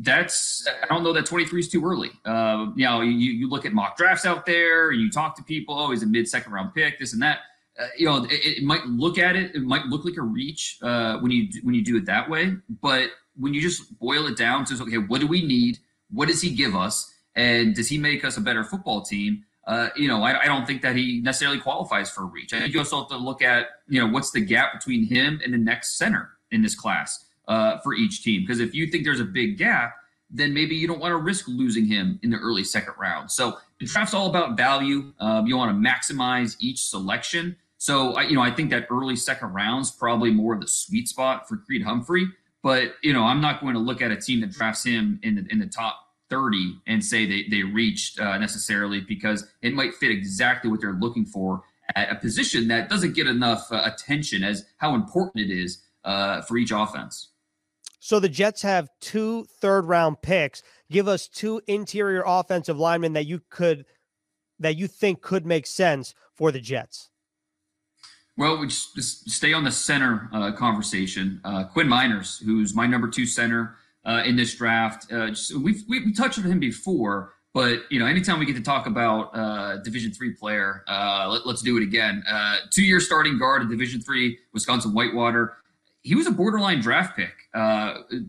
That's 0.00 0.66
I 0.82 0.92
don't 0.92 1.04
know 1.04 1.12
that 1.12 1.26
23 1.26 1.60
is 1.60 1.68
too 1.68 1.84
early. 1.84 2.10
Uh, 2.24 2.66
you 2.74 2.86
know, 2.86 3.02
you, 3.02 3.12
you 3.12 3.48
look 3.48 3.66
at 3.66 3.72
mock 3.72 3.96
drafts 3.96 4.26
out 4.26 4.46
there, 4.46 4.90
you 4.90 5.12
talk 5.12 5.36
to 5.36 5.44
people. 5.44 5.78
Oh, 5.78 5.92
he's 5.92 6.02
a 6.02 6.06
mid 6.06 6.26
second 6.26 6.52
round 6.52 6.74
pick, 6.74 6.98
this 6.98 7.12
and 7.12 7.22
that. 7.22 7.38
Uh, 7.78 7.86
you 7.96 8.06
know, 8.06 8.24
it, 8.24 8.58
it, 8.58 8.64
might 8.64 8.84
look 8.86 9.16
at 9.16 9.36
it, 9.36 9.54
it 9.54 9.62
might 9.62 9.84
look 9.86 10.04
like 10.04 10.16
a 10.16 10.22
reach 10.22 10.78
uh, 10.82 11.18
when 11.18 11.30
you 11.30 11.46
when 11.62 11.72
you 11.72 11.84
do 11.84 11.96
it 11.96 12.06
that 12.06 12.28
way, 12.28 12.56
but 12.82 13.10
when 13.38 13.54
you 13.54 13.60
just 13.60 13.98
boil 13.98 14.26
it 14.26 14.36
down 14.36 14.64
to 14.66 14.82
okay, 14.82 14.98
what 14.98 15.20
do 15.20 15.26
we 15.26 15.42
need? 15.42 15.78
What 16.10 16.28
does 16.28 16.42
he 16.42 16.50
give 16.50 16.74
us? 16.74 17.12
And 17.34 17.74
does 17.74 17.88
he 17.88 17.98
make 17.98 18.24
us 18.24 18.36
a 18.36 18.40
better 18.40 18.64
football 18.64 19.02
team? 19.02 19.44
uh, 19.66 19.88
you 19.96 20.08
know, 20.08 20.22
I, 20.22 20.42
I, 20.42 20.46
don't 20.46 20.64
think 20.64 20.82
that 20.82 20.94
he 20.94 21.20
necessarily 21.20 21.58
qualifies 21.58 22.08
for 22.08 22.22
a 22.22 22.26
reach. 22.26 22.54
I 22.54 22.60
think 22.60 22.72
you 22.72 22.78
also 22.78 23.00
have 23.00 23.08
to 23.08 23.16
look 23.16 23.42
at, 23.42 23.66
you 23.88 24.00
know, 24.00 24.06
what's 24.06 24.30
the 24.30 24.40
gap 24.40 24.74
between 24.74 25.06
him 25.06 25.40
and 25.44 25.52
the 25.52 25.58
next 25.58 25.98
center 25.98 26.30
in 26.52 26.62
this 26.62 26.76
class 26.76 27.26
uh, 27.48 27.78
for 27.78 27.92
each 27.92 28.22
team. 28.22 28.42
Because 28.42 28.60
if 28.60 28.74
you 28.74 28.86
think 28.86 29.04
there's 29.04 29.20
a 29.20 29.24
big 29.24 29.58
gap, 29.58 29.96
then 30.30 30.54
maybe 30.54 30.76
you 30.76 30.86
don't 30.86 31.00
want 31.00 31.12
to 31.12 31.16
risk 31.16 31.48
losing 31.48 31.84
him 31.84 32.20
in 32.22 32.30
the 32.30 32.36
early 32.36 32.62
second 32.62 32.94
round. 32.96 33.30
So 33.30 33.58
the 33.80 33.86
draft's 33.86 34.14
all 34.14 34.28
about 34.28 34.56
value. 34.56 35.12
Um, 35.18 35.46
you 35.46 35.56
want 35.56 35.70
to 35.70 35.90
maximize 35.90 36.56
each 36.60 36.84
selection. 36.84 37.56
So, 37.78 38.12
I, 38.14 38.22
you 38.22 38.36
know, 38.36 38.42
I 38.42 38.52
think 38.52 38.70
that 38.70 38.86
early 38.88 39.16
second 39.16 39.52
round's 39.52 39.90
probably 39.90 40.30
more 40.30 40.54
of 40.54 40.60
the 40.60 40.68
sweet 40.68 41.08
spot 41.08 41.48
for 41.48 41.56
Creed 41.56 41.82
Humphrey. 41.82 42.26
But 42.66 42.96
you 43.00 43.12
know, 43.12 43.22
I'm 43.22 43.40
not 43.40 43.60
going 43.60 43.74
to 43.74 43.78
look 43.78 44.02
at 44.02 44.10
a 44.10 44.16
team 44.16 44.40
that 44.40 44.50
drafts 44.50 44.82
him 44.82 45.20
in 45.22 45.36
the 45.36 45.46
in 45.50 45.60
the 45.60 45.68
top 45.68 46.00
30 46.30 46.80
and 46.88 47.04
say 47.04 47.24
they, 47.24 47.44
they 47.48 47.62
reached 47.62 48.18
uh, 48.18 48.38
necessarily 48.38 49.00
because 49.00 49.46
it 49.62 49.72
might 49.72 49.94
fit 49.94 50.10
exactly 50.10 50.68
what 50.68 50.80
they're 50.80 50.94
looking 50.94 51.24
for 51.24 51.62
at 51.94 52.10
a 52.10 52.16
position 52.16 52.66
that 52.66 52.88
doesn't 52.88 53.14
get 53.14 53.28
enough 53.28 53.70
uh, 53.70 53.82
attention 53.84 54.42
as 54.42 54.66
how 54.78 54.96
important 54.96 55.48
it 55.48 55.54
is 55.56 55.84
uh, 56.02 56.42
for 56.42 56.56
each 56.56 56.72
offense. 56.72 57.28
So 58.00 58.18
the 58.18 58.28
Jets 58.28 58.62
have 58.62 58.88
two 59.00 59.44
third 59.60 59.84
round 59.84 60.20
picks. 60.20 60.64
Give 60.90 61.06
us 61.06 61.28
two 61.28 61.60
interior 61.68 62.24
offensive 62.26 62.76
linemen 62.76 63.12
that 63.12 63.26
you 63.26 63.42
could 63.48 63.84
that 64.58 64.76
you 64.76 64.88
think 64.88 65.22
could 65.22 65.46
make 65.46 65.68
sense 65.68 66.16
for 66.34 66.50
the 66.50 66.60
Jets. 66.60 67.10
Well, 68.38 68.58
we 68.58 68.66
just, 68.66 68.94
just 68.94 69.30
stay 69.30 69.54
on 69.54 69.64
the 69.64 69.70
center 69.70 70.28
uh, 70.32 70.52
conversation. 70.52 71.40
Uh, 71.42 71.64
Quinn 71.64 71.88
Meinerz, 71.88 72.42
who's 72.42 72.74
my 72.74 72.86
number 72.86 73.08
two 73.08 73.24
center 73.24 73.76
uh, 74.04 74.22
in 74.26 74.36
this 74.36 74.54
draft. 74.54 75.10
Uh, 75.10 75.28
just, 75.28 75.58
we've, 75.58 75.82
we, 75.88 76.12
touched 76.12 76.38
on 76.38 76.44
him 76.44 76.60
before, 76.60 77.32
but 77.54 77.90
you 77.90 77.98
know, 77.98 78.04
anytime 78.04 78.38
we 78.38 78.44
get 78.44 78.56
to 78.56 78.62
talk 78.62 78.86
about 78.86 79.30
uh, 79.34 79.78
Division 79.78 80.12
three 80.12 80.34
player, 80.34 80.84
uh, 80.86 81.40
let, 81.46 81.54
us 81.54 81.62
do 81.62 81.78
it 81.78 81.82
again. 81.82 82.22
Two 82.70 82.84
year 82.84 83.00
starting 83.00 83.38
guard 83.38 83.62
at 83.62 83.70
Division 83.70 84.02
three, 84.02 84.38
Wisconsin 84.52 84.92
Whitewater. 84.92 85.56
He 86.02 86.14
was 86.14 86.26
a 86.26 86.30
borderline 86.30 86.80
draft 86.80 87.16
pick 87.16 87.32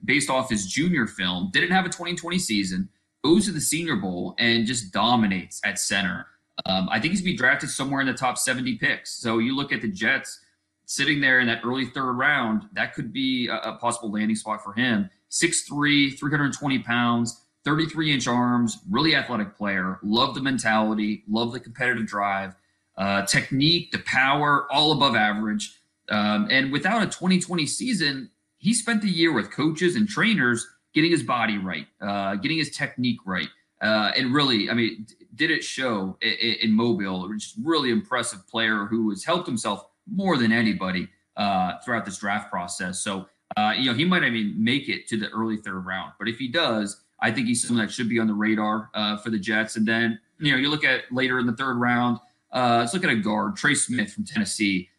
based 0.05 0.29
off 0.29 0.49
his 0.49 0.67
junior 0.67 1.05
film. 1.05 1.49
Didn't 1.51 1.71
have 1.71 1.85
a 1.85 1.89
2020 1.89 2.39
season. 2.39 2.89
Goes 3.23 3.45
to 3.45 3.51
the 3.51 3.61
Senior 3.61 3.97
Bowl 3.97 4.35
and 4.39 4.65
just 4.65 4.93
dominates 4.93 5.59
at 5.65 5.79
center. 5.79 6.27
Um, 6.65 6.89
I 6.91 6.99
think 6.99 7.11
he's 7.11 7.21
be 7.21 7.35
drafted 7.35 7.69
somewhere 7.69 8.01
in 8.01 8.07
the 8.07 8.13
top 8.13 8.37
70 8.37 8.75
picks. 8.77 9.11
So 9.11 9.37
you 9.39 9.55
look 9.55 9.71
at 9.71 9.81
the 9.81 9.89
Jets 9.89 10.39
sitting 10.85 11.21
there 11.21 11.39
in 11.39 11.47
that 11.47 11.61
early 11.63 11.85
third 11.85 12.13
round, 12.13 12.63
that 12.73 12.93
could 12.93 13.13
be 13.13 13.47
a, 13.47 13.57
a 13.57 13.77
possible 13.77 14.11
landing 14.11 14.35
spot 14.35 14.63
for 14.63 14.73
him. 14.73 15.09
6'3, 15.29 16.17
320 16.17 16.79
pounds, 16.79 17.43
33 17.65 18.13
inch 18.13 18.27
arms, 18.27 18.79
really 18.89 19.15
athletic 19.15 19.55
player. 19.55 19.99
Love 20.01 20.33
the 20.33 20.41
mentality, 20.41 21.23
love 21.29 21.51
the 21.51 21.59
competitive 21.59 22.07
drive, 22.07 22.55
uh, 22.97 23.25
technique, 23.25 23.91
the 23.91 23.99
power, 23.99 24.71
all 24.71 24.93
above 24.93 25.15
average. 25.15 25.79
Um, 26.09 26.47
and 26.49 26.71
without 26.71 27.01
a 27.01 27.05
2020 27.05 27.65
season, 27.65 28.29
he 28.57 28.73
spent 28.73 29.01
the 29.01 29.09
year 29.09 29.33
with 29.33 29.51
coaches 29.51 29.95
and 29.95 30.07
trainers 30.07 30.65
getting 30.93 31.11
his 31.11 31.23
body 31.23 31.57
right, 31.57 31.87
uh, 32.01 32.35
getting 32.35 32.57
his 32.57 32.75
technique 32.75 33.19
right. 33.25 33.49
Uh, 33.81 34.11
and 34.17 34.33
really, 34.33 34.69
I 34.69 34.73
mean, 34.73 35.05
did 35.37 35.51
it 35.51 35.63
show 35.63 36.17
in, 36.21 36.55
in 36.61 36.71
Mobile? 36.73 37.31
Just 37.33 37.55
really 37.63 37.91
impressive 37.91 38.47
player 38.47 38.85
who 38.85 39.09
has 39.11 39.23
helped 39.23 39.47
himself 39.47 39.85
more 40.11 40.37
than 40.37 40.51
anybody 40.51 41.07
uh, 41.35 41.73
throughout 41.83 42.05
this 42.05 42.17
draft 42.17 42.49
process. 42.49 42.99
So 42.99 43.27
uh, 43.55 43.73
you 43.77 43.89
know, 43.89 43.97
he 43.97 44.03
might 44.03 44.23
even 44.23 44.61
make 44.61 44.89
it 44.89 45.07
to 45.07 45.17
the 45.17 45.29
early 45.29 45.57
third 45.57 45.85
round. 45.85 46.13
But 46.19 46.27
if 46.27 46.37
he 46.37 46.47
does, 46.47 47.01
I 47.19 47.31
think 47.31 47.47
he's 47.47 47.65
someone 47.65 47.85
that 47.85 47.91
should 47.91 48.09
be 48.09 48.19
on 48.19 48.27
the 48.27 48.33
radar 48.33 48.89
uh, 48.93 49.17
for 49.17 49.29
the 49.29 49.39
Jets. 49.39 49.77
And 49.77 49.87
then, 49.87 50.19
you 50.39 50.51
know, 50.51 50.57
you 50.57 50.69
look 50.69 50.83
at 50.83 51.11
later 51.11 51.39
in 51.39 51.45
the 51.47 51.55
third 51.55 51.77
round, 51.77 52.19
uh, 52.51 52.77
let's 52.79 52.93
look 52.93 53.03
at 53.03 53.09
a 53.09 53.15
guard, 53.15 53.55
Trey 53.55 53.73
Smith 53.73 54.13
from 54.13 54.25
Tennessee. 54.25 54.89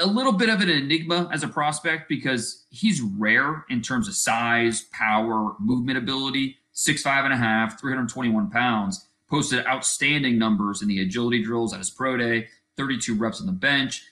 A 0.00 0.06
little 0.06 0.32
bit 0.32 0.48
of 0.48 0.60
an 0.60 0.68
enigma 0.68 1.30
as 1.32 1.42
a 1.42 1.48
prospect 1.48 2.08
because 2.08 2.66
he's 2.70 3.00
rare 3.00 3.64
in 3.70 3.80
terms 3.80 4.08
of 4.08 4.14
size, 4.14 4.82
power, 4.92 5.54
movement 5.60 5.98
ability. 5.98 6.56
Six 6.72 7.02
five 7.02 7.24
and 7.24 7.34
a 7.34 7.36
half, 7.36 7.80
321 7.80 8.50
pounds. 8.50 9.07
Posted 9.30 9.66
outstanding 9.66 10.38
numbers 10.38 10.82
in 10.82 10.88
the 10.88 11.00
agility 11.00 11.42
drills 11.42 11.72
at 11.72 11.78
his 11.78 11.90
pro 11.90 12.16
day, 12.16 12.48
32 12.76 13.14
reps 13.14 13.40
on 13.40 13.46
the 13.46 13.52
bench 13.52 14.04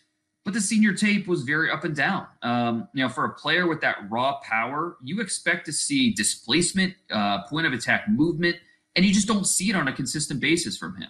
but 0.47 0.55
the 0.55 0.61
senior 0.61 0.93
tape 0.95 1.27
was 1.27 1.43
very 1.43 1.73
up 1.73 1.83
and 1.83 1.97
down. 1.97 2.25
Um, 2.41 2.89
you 2.95 3.03
know, 3.03 3.09
for 3.09 3.25
a 3.25 3.35
player 3.35 3.67
with 3.67 3.81
that 3.81 3.97
raw 4.09 4.39
power, 4.45 4.97
you 5.03 5.21
expect 5.21 5.67
to 5.67 5.73
see 5.73 6.13
displacement, 6.13 6.95
uh, 7.11 7.43
point 7.49 7.67
of 7.67 7.73
attack 7.73 8.09
movement, 8.09 8.55
and 8.95 9.05
you 9.05 9.13
just 9.13 9.27
don't 9.27 9.45
see 9.45 9.71
it 9.71 9.75
on 9.75 9.89
a 9.89 9.93
consistent 9.93 10.41
basis 10.41 10.79
from 10.79 10.97
him. 10.97 11.09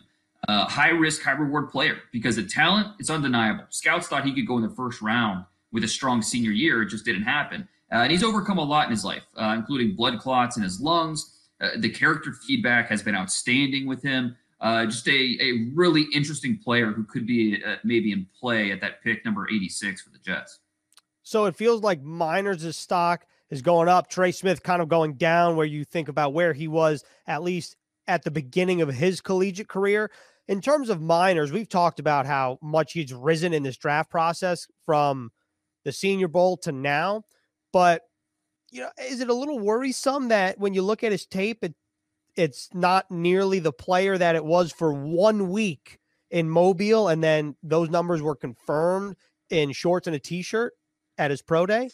Uh, 0.48 0.64
high 0.66 0.88
risk, 0.88 1.22
high 1.22 1.32
reward 1.32 1.68
player 1.68 1.98
because 2.12 2.36
the 2.36 2.44
talent 2.44 2.88
is 2.98 3.10
undeniable. 3.10 3.64
Scouts 3.68 4.06
thought 4.06 4.24
he 4.24 4.32
could 4.32 4.46
go 4.46 4.56
in 4.56 4.62
the 4.62 4.74
first 4.74 5.02
round 5.02 5.44
with 5.70 5.84
a 5.84 5.88
strong 5.88 6.22
senior 6.22 6.52
year. 6.52 6.80
It 6.80 6.88
just 6.88 7.04
didn't 7.04 7.24
happen. 7.24 7.68
Uh, 7.92 7.96
and 7.96 8.10
he's 8.10 8.24
overcome 8.24 8.56
a 8.56 8.64
lot 8.64 8.86
in 8.86 8.90
his 8.90 9.04
life, 9.04 9.24
uh, 9.36 9.52
including 9.54 9.94
blood 9.94 10.18
clots 10.18 10.56
in 10.56 10.62
his 10.62 10.80
lungs. 10.80 11.35
Uh, 11.60 11.70
the 11.78 11.88
character 11.88 12.32
feedback 12.32 12.88
has 12.88 13.02
been 13.02 13.14
outstanding 13.14 13.86
with 13.86 14.02
him. 14.02 14.36
Uh, 14.60 14.86
just 14.86 15.06
a, 15.08 15.38
a 15.40 15.70
really 15.74 16.06
interesting 16.14 16.58
player 16.58 16.86
who 16.92 17.04
could 17.04 17.26
be 17.26 17.62
uh, 17.64 17.76
maybe 17.84 18.12
in 18.12 18.26
play 18.38 18.72
at 18.72 18.80
that 18.80 19.02
pick 19.02 19.24
number 19.24 19.46
86 19.48 20.02
for 20.02 20.10
the 20.10 20.18
Jets. 20.18 20.60
So 21.22 21.44
it 21.46 21.56
feels 21.56 21.82
like 21.82 22.02
Meinerz' 22.02 22.74
stock 22.74 23.26
is 23.50 23.62
going 23.62 23.88
up. 23.88 24.08
Trey 24.08 24.32
Smith 24.32 24.62
kind 24.62 24.80
of 24.80 24.88
going 24.88 25.14
down 25.14 25.56
where 25.56 25.66
you 25.66 25.84
think 25.84 26.08
about 26.08 26.32
where 26.32 26.52
he 26.52 26.68
was 26.68 27.04
at 27.26 27.42
least 27.42 27.76
at 28.06 28.22
the 28.22 28.30
beginning 28.30 28.80
of 28.80 28.94
his 28.94 29.20
collegiate 29.20 29.68
career. 29.68 30.10
In 30.48 30.60
terms 30.60 30.88
of 30.88 31.00
Meinerz, 31.00 31.50
we've 31.50 31.68
talked 31.68 31.98
about 31.98 32.26
how 32.26 32.58
much 32.62 32.92
he's 32.92 33.12
risen 33.12 33.52
in 33.52 33.62
this 33.62 33.76
draft 33.76 34.10
process 34.10 34.66
from 34.84 35.32
the 35.84 35.92
Senior 35.92 36.28
Bowl 36.28 36.56
to 36.58 36.72
now. 36.72 37.24
But 37.72 38.02
you 38.76 38.82
know, 38.82 38.90
is 39.00 39.20
it 39.20 39.30
a 39.30 39.34
little 39.34 39.58
worrisome 39.58 40.28
that 40.28 40.58
when 40.58 40.74
you 40.74 40.82
look 40.82 41.02
at 41.02 41.10
his 41.10 41.24
tape, 41.24 41.64
it 41.64 41.74
it's 42.36 42.68
not 42.74 43.10
nearly 43.10 43.58
the 43.58 43.72
player 43.72 44.18
that 44.18 44.36
it 44.36 44.44
was 44.44 44.70
for 44.70 44.92
one 44.92 45.48
week 45.48 45.98
in 46.30 46.50
Mobile, 46.50 47.08
and 47.08 47.24
then 47.24 47.56
those 47.62 47.88
numbers 47.88 48.20
were 48.20 48.36
confirmed 48.36 49.16
in 49.48 49.72
shorts 49.72 50.06
and 50.06 50.14
a 50.14 50.18
t-shirt 50.18 50.74
at 51.16 51.30
his 51.30 51.40
pro 51.40 51.64
day. 51.64 51.88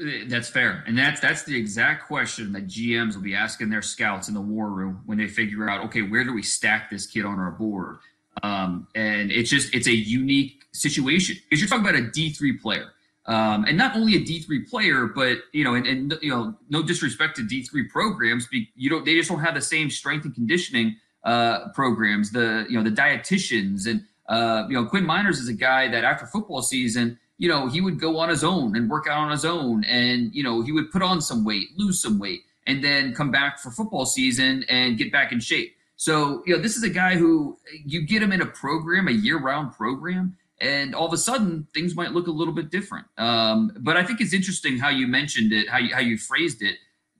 Uh, 0.00 0.26
that's 0.28 0.48
fair, 0.48 0.84
and 0.86 0.96
that's 0.96 1.20
that's 1.20 1.42
the 1.42 1.56
exact 1.58 2.06
question 2.06 2.52
that 2.52 2.68
GMs 2.68 3.16
will 3.16 3.22
be 3.22 3.34
asking 3.34 3.68
their 3.68 3.82
scouts 3.82 4.28
in 4.28 4.34
the 4.34 4.40
war 4.40 4.70
room 4.70 5.02
when 5.06 5.18
they 5.18 5.26
figure 5.26 5.68
out, 5.68 5.84
okay, 5.86 6.02
where 6.02 6.22
do 6.22 6.32
we 6.32 6.42
stack 6.42 6.88
this 6.90 7.08
kid 7.08 7.24
on 7.24 7.40
our 7.40 7.50
board? 7.50 7.96
Um, 8.44 8.86
and 8.94 9.32
it's 9.32 9.50
just 9.50 9.74
it's 9.74 9.88
a 9.88 9.94
unique 9.94 10.62
situation 10.70 11.36
because 11.42 11.60
you're 11.60 11.68
talking 11.68 11.84
about 11.84 12.00
a 12.00 12.08
D 12.12 12.30
three 12.30 12.56
player. 12.56 12.92
Um, 13.26 13.64
and 13.64 13.76
not 13.76 13.96
only 13.96 14.14
a 14.14 14.20
D3 14.20 14.68
player, 14.68 15.06
but 15.06 15.38
you 15.52 15.64
know, 15.64 15.74
and, 15.74 15.86
and 15.86 16.18
you 16.22 16.30
know, 16.30 16.54
no 16.70 16.82
disrespect 16.82 17.36
to 17.36 17.42
D3 17.42 17.88
programs, 17.90 18.48
you 18.52 18.88
don't 18.88 19.04
they 19.04 19.14
just 19.14 19.28
don't 19.28 19.40
have 19.40 19.54
the 19.54 19.60
same 19.60 19.90
strength 19.90 20.24
and 20.24 20.34
conditioning 20.34 20.96
uh, 21.24 21.68
programs. 21.70 22.30
The 22.30 22.66
you 22.68 22.78
know 22.78 22.88
the 22.88 22.94
dietitians 22.94 23.88
and 23.88 24.04
uh, 24.28 24.66
you 24.68 24.74
know 24.74 24.86
Quinn 24.86 25.04
Meinerz 25.04 25.40
is 25.40 25.48
a 25.48 25.54
guy 25.54 25.88
that 25.88 26.04
after 26.04 26.24
football 26.24 26.62
season, 26.62 27.18
you 27.38 27.48
know, 27.48 27.68
he 27.68 27.80
would 27.80 27.98
go 28.00 28.18
on 28.18 28.28
his 28.28 28.44
own 28.44 28.76
and 28.76 28.88
work 28.88 29.06
out 29.08 29.18
on 29.18 29.30
his 29.32 29.44
own, 29.44 29.82
and 29.84 30.32
you 30.32 30.44
know 30.44 30.62
he 30.62 30.70
would 30.70 30.92
put 30.92 31.02
on 31.02 31.20
some 31.20 31.44
weight, 31.44 31.68
lose 31.76 32.00
some 32.00 32.20
weight, 32.20 32.42
and 32.66 32.82
then 32.82 33.12
come 33.12 33.32
back 33.32 33.58
for 33.58 33.72
football 33.72 34.06
season 34.06 34.64
and 34.68 34.98
get 34.98 35.10
back 35.10 35.32
in 35.32 35.40
shape. 35.40 35.74
So 35.96 36.42
you 36.46 36.54
know, 36.54 36.62
this 36.62 36.76
is 36.76 36.84
a 36.84 36.90
guy 36.90 37.16
who 37.16 37.58
you 37.84 38.02
get 38.02 38.22
him 38.22 38.30
in 38.30 38.40
a 38.40 38.46
program, 38.46 39.08
a 39.08 39.12
year-round 39.12 39.72
program 39.72 40.36
and 40.60 40.94
all 40.94 41.06
of 41.06 41.12
a 41.12 41.18
sudden 41.18 41.66
things 41.74 41.94
might 41.94 42.12
look 42.12 42.26
a 42.26 42.30
little 42.30 42.54
bit 42.54 42.70
different. 42.70 43.06
Um, 43.18 43.72
but 43.80 43.96
I 43.96 44.04
think 44.04 44.20
it's 44.20 44.32
interesting 44.32 44.78
how 44.78 44.88
you 44.88 45.06
mentioned 45.06 45.52
it, 45.52 45.68
how 45.68 45.78
you, 45.78 45.94
how 45.94 46.00
you 46.00 46.16
phrased 46.16 46.62
it. 46.62 46.76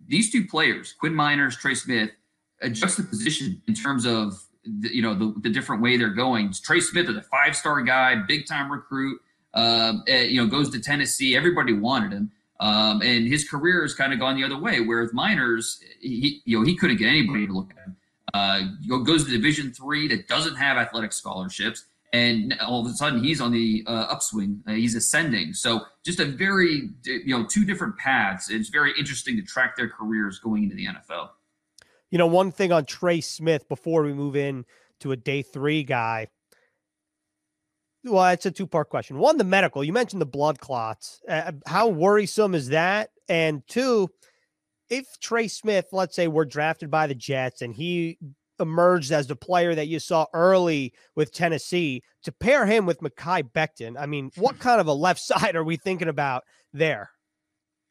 These 0.07 0.31
two 0.31 0.47
players, 0.47 0.95
Quinn 0.99 1.13
Meinerz, 1.13 1.59
Trey 1.59 1.75
Smith, 1.75 2.11
adjust 2.63 2.97
the 2.97 3.03
position 3.03 3.61
in 3.67 3.75
terms 3.75 4.07
of 4.07 4.43
the, 4.65 4.95
you 4.95 5.03
know 5.03 5.15
the, 5.15 5.35
the 5.41 5.51
different 5.51 5.83
way 5.83 5.97
they're 5.97 6.09
going. 6.11 6.53
Trey 6.53 6.81
Smith 6.81 7.09
is 7.09 7.17
a 7.17 7.23
five 7.23 7.55
star 7.57 7.83
guy, 7.83 8.15
big 8.27 8.47
time 8.47 8.71
recruit. 8.71 9.21
Um, 9.55 10.05
uh, 10.09 10.15
you 10.17 10.43
know, 10.43 10.47
goes 10.47 10.69
to 10.71 10.81
Tennessee. 10.81 11.35
Everybody 11.35 11.73
wanted 11.73 12.13
him. 12.13 12.31
Um, 12.61 13.03
and 13.03 13.27
his 13.27 13.49
career 13.49 13.83
has 13.83 13.95
kind 13.95 14.13
of 14.13 14.19
gone 14.19 14.37
the 14.37 14.45
other 14.45 14.59
way. 14.59 14.81
Whereas 14.81 15.13
Meinerz, 15.13 15.79
he, 16.01 16.43
you 16.45 16.59
know, 16.59 16.65
he 16.65 16.77
couldn't 16.77 16.97
get 16.97 17.09
anybody 17.09 17.47
to 17.47 17.53
look 17.53 17.71
at 17.71 17.85
him. 17.85 17.97
Uh, 18.35 18.99
goes 19.05 19.25
to 19.25 19.31
Division 19.31 19.73
three 19.73 20.09
that 20.09 20.29
doesn't 20.29 20.57
have 20.57 20.77
athletic 20.77 21.13
scholarships 21.13 21.87
and 22.13 22.55
all 22.61 22.81
of 22.81 22.87
a 22.87 22.95
sudden 22.95 23.23
he's 23.23 23.41
on 23.41 23.53
the 23.53 23.85
uh, 23.87 24.07
upswing. 24.11 24.63
Uh, 24.67 24.73
he's 24.73 24.95
ascending. 24.95 25.53
So 25.53 25.81
just 26.05 26.21
a 26.21 26.25
very 26.25 26.91
you 27.05 27.37
know 27.37 27.47
two 27.47 27.65
different 27.65 27.97
paths. 27.97 28.51
It's 28.51 28.69
very 28.69 28.93
interesting 28.99 29.37
to 29.37 29.43
track 29.43 29.77
their 29.77 29.89
careers 29.89 30.39
going 30.39 30.65
into 30.65 30.77
the 30.77 30.87
NFL. 30.87 31.31
You 32.11 32.19
know, 32.19 32.27
one 32.27 32.53
thing 32.53 32.73
on 32.73 32.85
Trey 32.85 33.21
Smith 33.21 33.69
before 33.69 34.03
we 34.03 34.13
move 34.13 34.37
in 34.37 34.65
to 35.01 35.13
a 35.13 35.17
day 35.17 35.43
three 35.43 35.83
guy. 35.83 36.29
Well, 38.05 38.29
it's 38.29 38.47
a 38.47 38.53
two 38.53 38.69
part 38.69 38.89
question. 38.89 39.19
One, 39.19 39.37
the 39.37 39.45
medical. 39.45 39.83
You 39.83 39.93
mentioned 39.93 40.23
the 40.23 40.27
blood 40.27 40.61
clots. 40.61 41.21
Uh, 41.29 41.53
how 41.67 41.89
worrisome 41.89 42.55
is 42.55 42.69
that? 42.69 43.11
And 43.29 43.67
two, 43.67 44.09
if 44.89 45.19
Trey 45.21 45.49
Smith, 45.49 45.87
let's 45.91 46.15
say, 46.15 46.29
were 46.29 46.45
drafted 46.45 46.91
by 46.91 47.09
the 47.09 47.17
Jets 47.17 47.63
and 47.63 47.75
he 47.75 48.19
emerged 48.61 49.13
as 49.13 49.27
the 49.27 49.37
player 49.37 49.75
that 49.75 49.89
you 49.89 49.99
saw 49.99 50.27
early 50.33 50.93
with 51.15 51.33
Tennessee. 51.33 52.03
To 52.25 52.33
pair 52.33 52.67
him 52.67 52.87
with 52.87 53.01
Mekhi 53.01 53.51
Becton, 53.53 53.97
I 53.99 54.07
mean, 54.07 54.31
what 54.37 54.59
kind 54.61 54.81
of 54.81 54.87
a 54.87 54.93
left 54.93 55.21
side 55.21 55.57
are 55.57 55.65
we 55.65 55.77
thinking 55.77 56.09
about 56.09 56.45
there? 56.73 57.11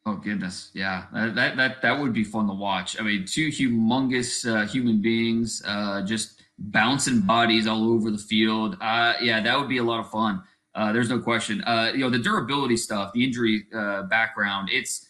Oh 0.07 0.15
goodness, 0.15 0.69
yeah, 0.75 1.05
that 1.13 1.55
that 1.55 1.81
that 1.81 1.99
would 1.99 2.13
be 2.13 2.23
fun 2.23 2.47
to 2.47 2.53
watch. 2.53 2.99
I 2.99 3.03
mean, 3.03 3.25
two 3.25 3.47
humongous 3.47 4.45
uh, 4.47 4.67
human 4.67 5.01
beings 5.01 5.63
uh, 5.65 6.03
just 6.03 6.43
bouncing 6.59 7.21
bodies 7.21 7.65
all 7.65 7.91
over 7.91 8.11
the 8.11 8.17
field. 8.17 8.77
Uh, 8.81 9.13
yeah, 9.19 9.41
that 9.41 9.59
would 9.59 9.67
be 9.67 9.79
a 9.79 9.83
lot 9.83 9.99
of 9.99 10.11
fun. 10.11 10.43
Uh, 10.75 10.91
there's 10.91 11.09
no 11.09 11.19
question. 11.19 11.63
Uh, 11.63 11.91
you 11.93 11.99
know, 11.99 12.09
the 12.09 12.19
durability 12.19 12.77
stuff, 12.77 13.13
the 13.13 13.23
injury 13.23 13.65
uh, 13.73 14.03
background, 14.03 14.69
it's 14.71 15.07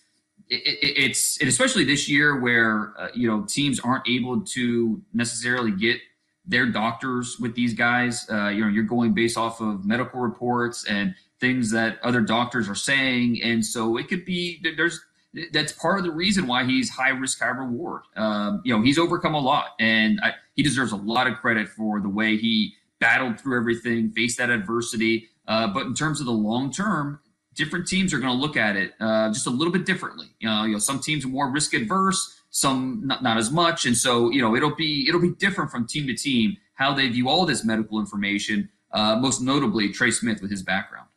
it, 0.50 0.78
it, 0.82 1.04
it's 1.04 1.40
and 1.40 1.50
especially 1.50 1.84
this 1.84 2.10
year 2.10 2.40
where 2.40 2.94
you 3.14 3.28
know 3.28 3.46
teams 3.48 3.80
aren't 3.80 4.08
able 4.08 4.42
to 4.42 5.02
necessarily 5.14 5.72
get 5.72 6.00
their 6.48 6.68
doctors 6.68 7.40
with 7.40 7.56
these 7.56 7.74
guys. 7.74 8.28
you 8.30 8.36
know, 8.36 8.68
you're 8.68 8.84
going 8.84 9.14
based 9.14 9.38
off 9.38 9.62
of 9.62 9.84
medical 9.84 10.20
reports 10.20 10.86
and 10.88 11.16
things 11.40 11.72
that 11.72 11.98
other 12.04 12.22
doctors 12.22 12.70
are 12.70 12.75
saying, 12.75 13.42
and 13.42 13.66
so 13.66 13.98
it 13.98 14.08
could 14.08 14.25
be 14.25 14.64
there's 14.78 15.04
that's 15.52 15.74
part 15.74 15.98
of 16.00 16.06
the 16.06 16.12
reason 16.12 16.48
why 16.48 16.64
he's 16.64 16.90
high 16.90 17.10
risk, 17.10 17.40
high 17.40 17.48
reward. 17.48 18.04
Um, 18.16 18.62
you 18.64 18.75
know, 18.75 18.82
he's 18.84 18.98
overcome 18.98 19.34
a 19.34 19.40
lot, 19.40 19.75
and 19.80 20.20
I, 20.24 20.34
he 20.56 20.64
deserves 20.64 20.92
a 20.92 20.98
lot 20.98 21.28
of 21.28 21.36
credit 21.36 21.68
for 21.68 22.00
the 22.00 22.10
way 22.10 22.38
he 22.38 22.74
battled 23.00 23.40
through 23.40 23.58
everything, 23.58 24.12
faced 24.12 24.38
that 24.38 24.50
adversity. 24.50 25.28
Uh, 25.48 25.68
but 25.68 25.86
in 25.86 25.94
terms 25.94 26.20
of 26.20 26.25
the 26.25 26.32
long 26.32 26.72
term, 26.72 27.20
different 27.56 27.88
teams 27.88 28.14
are 28.14 28.20
going 28.20 28.34
to 28.34 28.40
look 28.40 28.58
at 28.58 28.76
it 28.76 28.94
uh, 29.00 29.30
just 29.30 29.48
a 29.48 29.50
little 29.50 29.74
bit 29.74 29.86
differently. 29.86 30.28
You 30.40 30.50
know, 30.50 30.64
you 30.66 30.74
know, 30.74 30.80
some 30.80 31.00
teams 31.00 31.26
are 31.26 31.30
more 31.30 31.50
risk 31.50 31.74
adverse, 31.74 32.40
some 32.50 33.02
not, 33.04 33.24
not 33.24 33.38
as 33.38 33.52
much, 33.52 33.86
and 33.86 33.98
so 33.98 34.30
you 34.30 34.42
know 34.42 34.56
it'll 34.56 34.76
be 34.76 35.08
it'll 35.08 35.22
be 35.22 35.32
different 35.32 35.72
from 35.72 35.88
team 35.88 36.08
to 36.08 36.16
team 36.16 36.58
how 36.74 36.94
they 36.94 37.08
view 37.08 37.30
all 37.30 37.46
this 37.46 37.64
medical 37.66 38.00
information. 38.00 38.70
Uh, 38.92 39.16
most 39.16 39.42
notably, 39.42 39.92
Trey 39.92 40.12
Smith 40.12 40.42
with 40.42 40.52
his 40.52 40.64
background. 40.64 41.08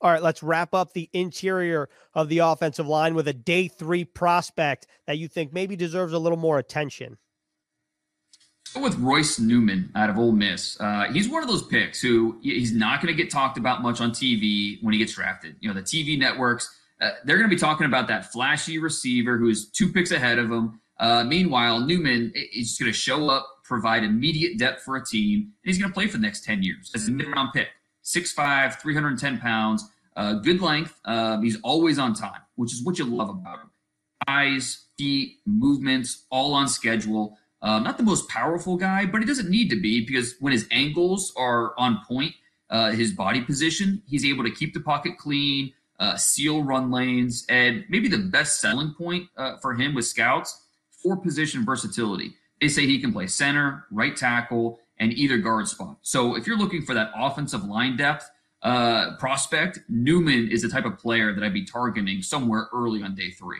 All 0.00 0.10
right, 0.10 0.22
let's 0.22 0.42
wrap 0.42 0.74
up 0.74 0.92
the 0.92 1.08
interior 1.12 1.88
of 2.12 2.28
the 2.28 2.38
offensive 2.38 2.88
line 2.88 3.14
with 3.14 3.28
a 3.28 3.32
day 3.32 3.68
three 3.68 4.04
prospect 4.04 4.88
that 5.06 5.18
you 5.18 5.28
think 5.28 5.52
maybe 5.52 5.76
deserves 5.76 6.12
a 6.12 6.18
little 6.18 6.38
more 6.38 6.58
attention. 6.58 7.18
With 8.80 8.96
Royce 8.98 9.38
Newman 9.38 9.90
out 9.94 10.10
of 10.10 10.18
Ole 10.18 10.32
Miss. 10.32 10.80
Uh, 10.80 11.04
he's 11.12 11.28
one 11.28 11.42
of 11.42 11.48
those 11.48 11.62
picks 11.62 12.00
who 12.00 12.38
he's 12.42 12.72
not 12.72 13.02
going 13.02 13.14
to 13.14 13.22
get 13.22 13.30
talked 13.30 13.58
about 13.58 13.82
much 13.82 14.00
on 14.00 14.10
TV 14.10 14.82
when 14.82 14.92
he 14.92 14.98
gets 14.98 15.14
drafted. 15.14 15.56
You 15.60 15.68
know, 15.68 15.74
the 15.74 15.82
TV 15.82 16.18
networks, 16.18 16.74
uh, 17.00 17.10
they're 17.24 17.36
going 17.36 17.48
to 17.48 17.54
be 17.54 17.60
talking 17.60 17.86
about 17.86 18.08
that 18.08 18.32
flashy 18.32 18.78
receiver 18.78 19.36
who 19.36 19.48
is 19.48 19.68
two 19.68 19.92
picks 19.92 20.10
ahead 20.10 20.38
of 20.38 20.50
him. 20.50 20.80
Uh, 20.98 21.24
meanwhile, 21.24 21.80
Newman 21.80 22.32
is 22.34 22.68
just 22.68 22.80
going 22.80 22.90
to 22.90 22.96
show 22.96 23.28
up, 23.28 23.46
provide 23.64 24.04
immediate 24.04 24.58
depth 24.58 24.82
for 24.82 24.96
a 24.96 25.04
team, 25.04 25.40
and 25.40 25.50
he's 25.64 25.78
going 25.78 25.90
to 25.90 25.94
play 25.94 26.06
for 26.06 26.16
the 26.16 26.22
next 26.22 26.44
10 26.44 26.62
years 26.62 26.90
as 26.94 27.08
a 27.08 27.10
mid 27.10 27.26
round 27.28 27.52
pick. 27.52 27.68
6'5, 28.04 28.80
310 28.80 29.38
pounds, 29.38 29.88
uh, 30.16 30.34
good 30.34 30.60
length. 30.60 30.98
Um, 31.04 31.42
he's 31.42 31.58
always 31.62 31.98
on 31.98 32.14
time, 32.14 32.40
which 32.56 32.72
is 32.72 32.82
what 32.82 32.98
you 32.98 33.04
love 33.04 33.30
about 33.30 33.60
him. 33.60 33.70
Eyes, 34.26 34.86
feet, 34.98 35.38
movements, 35.46 36.26
all 36.30 36.54
on 36.54 36.68
schedule. 36.68 37.36
Uh, 37.62 37.78
not 37.78 37.96
the 37.96 38.02
most 38.02 38.28
powerful 38.28 38.76
guy, 38.76 39.06
but 39.06 39.20
he 39.20 39.26
doesn't 39.26 39.48
need 39.48 39.70
to 39.70 39.80
be 39.80 40.04
because 40.04 40.34
when 40.40 40.52
his 40.52 40.66
angles 40.72 41.32
are 41.36 41.78
on 41.78 42.00
point, 42.06 42.34
uh, 42.70 42.90
his 42.90 43.12
body 43.12 43.40
position, 43.40 44.02
he's 44.06 44.24
able 44.24 44.42
to 44.42 44.50
keep 44.50 44.74
the 44.74 44.80
pocket 44.80 45.16
clean, 45.16 45.72
uh, 46.00 46.16
seal 46.16 46.62
run 46.62 46.90
lanes, 46.90 47.46
and 47.48 47.84
maybe 47.88 48.08
the 48.08 48.18
best 48.18 48.60
selling 48.60 48.92
point 48.94 49.28
uh, 49.36 49.56
for 49.58 49.74
him 49.74 49.94
with 49.94 50.04
scouts 50.04 50.64
for 51.02 51.16
position 51.16 51.64
versatility. 51.64 52.34
They 52.60 52.68
say 52.68 52.86
he 52.86 53.00
can 53.00 53.12
play 53.12 53.28
center, 53.28 53.86
right 53.92 54.16
tackle, 54.16 54.80
and 54.98 55.12
either 55.12 55.38
guard 55.38 55.68
spot. 55.68 55.98
So 56.02 56.36
if 56.36 56.46
you're 56.46 56.58
looking 56.58 56.82
for 56.82 56.94
that 56.94 57.10
offensive 57.14 57.64
line 57.64 57.96
depth 57.96 58.28
uh, 58.62 59.16
prospect, 59.18 59.80
Newman 59.88 60.48
is 60.50 60.62
the 60.62 60.68
type 60.68 60.84
of 60.84 60.98
player 60.98 61.32
that 61.34 61.44
I'd 61.44 61.52
be 61.52 61.64
targeting 61.64 62.22
somewhere 62.22 62.68
early 62.72 63.02
on 63.02 63.14
day 63.14 63.30
three. 63.30 63.58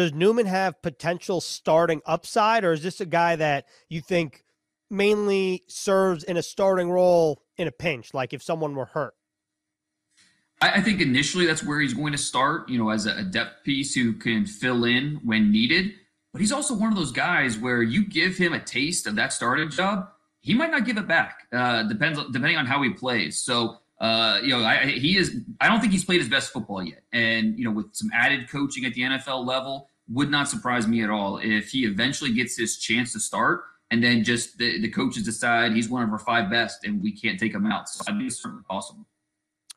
Does 0.00 0.14
Newman 0.14 0.46
have 0.46 0.80
potential 0.80 1.42
starting 1.42 2.00
upside, 2.06 2.64
or 2.64 2.72
is 2.72 2.82
this 2.82 3.02
a 3.02 3.04
guy 3.04 3.36
that 3.36 3.66
you 3.90 4.00
think 4.00 4.44
mainly 4.88 5.62
serves 5.68 6.24
in 6.24 6.38
a 6.38 6.42
starting 6.42 6.90
role 6.90 7.42
in 7.58 7.68
a 7.68 7.70
pinch, 7.70 8.14
like 8.14 8.32
if 8.32 8.42
someone 8.42 8.74
were 8.74 8.86
hurt? 8.86 9.12
I, 10.62 10.80
think 10.80 11.02
initially 11.02 11.44
that's 11.44 11.62
where 11.62 11.80
he's 11.80 11.92
going 11.92 12.12
to 12.12 12.18
start, 12.18 12.70
you 12.70 12.78
know, 12.78 12.88
as 12.88 13.04
a 13.04 13.22
depth 13.24 13.62
piece 13.62 13.94
who 13.94 14.14
can 14.14 14.46
fill 14.46 14.84
in 14.84 15.20
when 15.22 15.52
needed. 15.52 15.92
But 16.32 16.40
he's 16.40 16.52
also 16.52 16.74
one 16.74 16.90
of 16.90 16.96
those 16.96 17.12
guys 17.12 17.58
where 17.58 17.82
you 17.82 18.06
give 18.06 18.38
him 18.38 18.54
a 18.54 18.58
taste 18.58 19.06
of 19.06 19.16
that 19.16 19.34
starting 19.34 19.68
job, 19.68 20.08
he 20.40 20.54
might 20.54 20.70
not 20.70 20.86
give 20.86 20.96
it 20.96 21.06
back. 21.06 21.46
Uh, 21.52 21.82
depends 21.82 22.18
depending 22.32 22.56
on 22.56 22.64
how 22.64 22.82
he 22.82 22.88
plays. 22.88 23.36
So 23.36 23.76
uh, 24.00 24.40
you 24.42 24.48
know, 24.48 24.64
I, 24.64 24.86
he 24.86 25.18
is. 25.18 25.36
I 25.60 25.68
don't 25.68 25.80
think 25.80 25.92
he's 25.92 26.06
played 26.06 26.20
his 26.20 26.28
best 26.28 26.52
football 26.54 26.82
yet, 26.82 27.02
and 27.12 27.58
you 27.58 27.66
know, 27.66 27.70
with 27.70 27.88
some 27.92 28.10
added 28.14 28.48
coaching 28.48 28.86
at 28.86 28.94
the 28.94 29.02
NFL 29.02 29.44
level, 29.46 29.89
would 30.10 30.30
not 30.30 30.48
surprise 30.48 30.86
me 30.86 31.02
at 31.02 31.10
all 31.10 31.38
if 31.38 31.70
he 31.70 31.84
eventually 31.84 32.32
gets 32.32 32.56
his 32.56 32.78
chance 32.78 33.12
to 33.12 33.20
start, 33.20 33.62
and 33.90 34.02
then 34.02 34.24
just 34.24 34.58
the, 34.58 34.80
the 34.80 34.88
coaches 34.88 35.24
decide 35.24 35.72
he's 35.72 35.88
one 35.88 36.02
of 36.02 36.10
our 36.10 36.18
five 36.18 36.50
best, 36.50 36.84
and 36.84 37.02
we 37.02 37.12
can't 37.12 37.38
take 37.38 37.54
him 37.54 37.66
out. 37.66 37.88
So 37.88 38.04
I 38.06 38.12
think 38.12 38.24
it's 38.24 38.42
certainly 38.42 38.64
possible. 38.68 39.06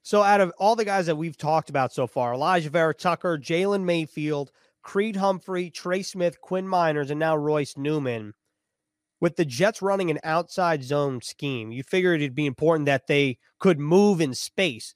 So, 0.06 0.22
out 0.22 0.41
of 0.41 0.52
all 0.58 0.76
the 0.76 0.84
guys 0.84 1.06
that 1.06 1.15
we've 1.15 1.38
talked 1.38 1.69
about 1.69 1.93
so 1.93 2.08
far, 2.08 2.34
Alijah 2.34 2.69
Vera 2.69 2.93
Tucker, 2.93 3.38
Jalen 3.38 3.84
Mayfield, 3.84 4.52
Creed 4.82 5.15
Humphrey, 5.15 5.69
Trey 5.69 6.02
Smith, 6.02 6.41
Quinn 6.41 6.65
Meinerz, 6.65 7.10
and 7.10 7.19
now 7.19 7.38
Royce 7.38 7.78
Newman 7.78 8.34
with 9.24 9.38
the 9.38 9.46
Jets 9.46 9.82
running 9.82 10.12
an 10.12 10.19
outside 10.26 10.84
zone 10.84 11.22
scheme, 11.22 11.72
you 11.72 11.82
figured 11.82 12.19
it'd 12.19 12.36
be 12.36 12.46
important 12.46 12.88
that 12.88 13.08
they 13.08 13.38
could 13.58 13.80
move 13.80 14.19
in 14.19 14.34
space. 14.34 14.93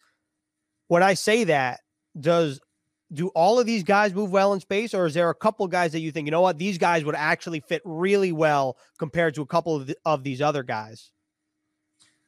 When 0.89 1.02
I 1.02 1.13
say 1.13 1.45
that, 1.45 1.80
does 2.19 2.60
do 3.13 3.30
all 3.30 3.60
of 3.60 3.65
these 3.65 3.84
guys 3.84 4.13
move 4.13 4.32
well 4.32 4.54
in 4.54 4.60
space, 4.60 4.93
or 4.93 5.06
is 5.06 5.13
there 5.13 5.30
a 5.30 5.36
couple 5.36 5.67
guys 5.67 5.91
that 5.93 6.00
you 6.00 6.12
think, 6.12 6.28
you 6.28 6.32
know 6.32 6.41
what, 6.41 6.58
these 6.58 6.78
guys 6.78 7.06
would 7.06 7.15
actually 7.15 7.60
fit 7.62 7.82
really 7.86 8.32
well 8.32 8.78
compared 8.98 9.36
to 9.36 9.41
a 9.41 9.46
couple 9.46 9.76
of, 9.76 9.88
the, 9.88 9.98
of 10.06 10.24
these 10.24 10.41
other 10.41 10.63
guys? 10.63 11.12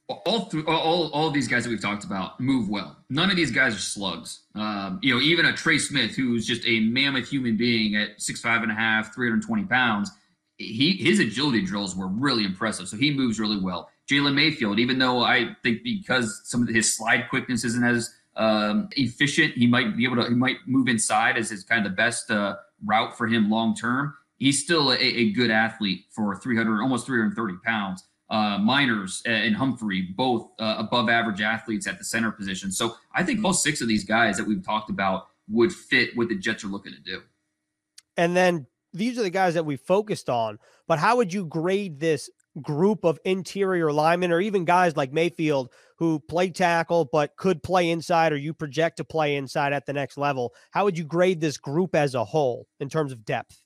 All, 0.07 0.47
th- 0.47 0.65
all, 0.65 1.11
all 1.11 1.29
these 1.29 1.47
guys 1.47 1.65
that 1.65 1.69
we've 1.69 1.81
talked 1.81 2.03
about 2.03 2.39
move 2.39 2.67
well. 2.67 2.97
None 3.11 3.29
of 3.29 3.35
these 3.35 3.51
guys 3.51 3.75
are 3.75 3.79
slugs. 3.79 4.41
Um, 4.55 4.99
you 5.03 5.13
know, 5.13 5.21
even 5.21 5.45
a 5.45 5.53
Trey 5.53 5.77
Smith, 5.77 6.15
who's 6.15 6.47
just 6.47 6.65
a 6.65 6.79
mammoth 6.79 7.29
human 7.29 7.57
being 7.57 7.95
at 7.95 8.19
six 8.19 8.41
five 8.41 8.63
and 8.63 8.71
a 8.71 8.75
half, 8.75 9.13
320 9.13 9.65
pounds, 9.65 10.09
he 10.57 10.93
his 10.93 11.19
agility 11.19 11.61
drills 11.61 11.95
were 11.95 12.07
really 12.07 12.43
impressive. 12.43 12.87
So 12.87 12.97
he 12.97 13.11
moves 13.11 13.39
really 13.39 13.59
well. 13.59 13.89
Jalen 14.09 14.33
Mayfield, 14.33 14.79
even 14.79 14.97
though 14.97 15.21
I 15.21 15.55
think 15.61 15.83
because 15.83 16.41
some 16.43 16.63
of 16.63 16.69
his 16.69 16.95
slide 16.95 17.29
quickness 17.29 17.63
isn't 17.63 17.83
as 17.83 18.11
um, 18.39 18.87
efficient, 18.93 19.53
he 19.55 19.67
might 19.67 19.97
be 19.97 20.05
able 20.05 20.15
to 20.15 20.23
he 20.23 20.35
might 20.35 20.57
move 20.65 20.87
inside 20.87 21.37
as 21.37 21.49
his 21.49 21.63
kind 21.63 21.85
of 21.85 21.91
the 21.91 21.95
best 21.95 22.31
uh, 22.31 22.55
route 22.85 23.15
for 23.15 23.27
him 23.27 23.49
long 23.49 23.75
term. 23.75 24.15
He's 24.37 24.63
still 24.63 24.91
a, 24.91 24.95
a, 24.95 25.31
good 25.33 25.51
athlete 25.51 26.05
for 26.11 26.33
300, 26.37 26.81
almost 26.81 27.05
330 27.05 27.55
pounds. 27.65 28.05
Uh, 28.29 28.57
Meinerz 28.57 29.21
and 29.25 29.53
Humphrey, 29.53 30.01
both 30.15 30.51
uh, 30.59 30.75
above 30.77 31.09
average 31.09 31.41
athletes 31.41 31.87
at 31.87 31.97
the 31.97 32.05
center 32.05 32.31
position. 32.31 32.71
So 32.71 32.95
I 33.13 33.23
think 33.23 33.43
all 33.43 33.53
six 33.53 33.81
of 33.81 33.89
these 33.89 34.05
guys 34.05 34.37
that 34.37 34.47
we've 34.47 34.63
talked 34.63 34.89
about 34.89 35.27
would 35.49 35.73
fit 35.73 36.15
what 36.15 36.29
the 36.29 36.37
Jets 36.37 36.63
are 36.63 36.67
looking 36.67 36.93
to 36.93 37.01
do. 37.01 37.21
And 38.15 38.37
then 38.37 38.67
these 38.93 39.19
are 39.19 39.23
the 39.23 39.29
guys 39.29 39.55
that 39.55 39.65
we 39.65 39.75
focused 39.75 40.29
on. 40.29 40.59
But 40.87 40.99
how 40.99 41.17
would 41.17 41.33
you 41.33 41.45
grade 41.45 41.99
this 41.99 42.29
group 42.59 43.03
of 43.03 43.19
interior 43.25 43.91
linemen 43.91 44.31
or 44.31 44.39
even 44.41 44.65
guys 44.65 44.95
like 44.95 45.11
Mayfield 45.11 45.71
who 45.97 46.19
play 46.19 46.49
tackle 46.49 47.05
but 47.05 47.35
could 47.35 47.61
play 47.63 47.89
inside 47.89 48.31
or 48.31 48.37
you 48.37 48.53
project 48.53 48.97
to 48.97 49.03
play 49.03 49.35
inside 49.35 49.73
at 49.73 49.85
the 49.85 49.93
next 49.93 50.17
level? 50.17 50.53
How 50.71 50.85
would 50.85 50.97
you 50.97 51.03
grade 51.03 51.41
this 51.41 51.57
group 51.57 51.95
as 51.95 52.15
a 52.15 52.25
whole 52.25 52.67
in 52.79 52.89
terms 52.89 53.11
of 53.11 53.25
depth? 53.25 53.61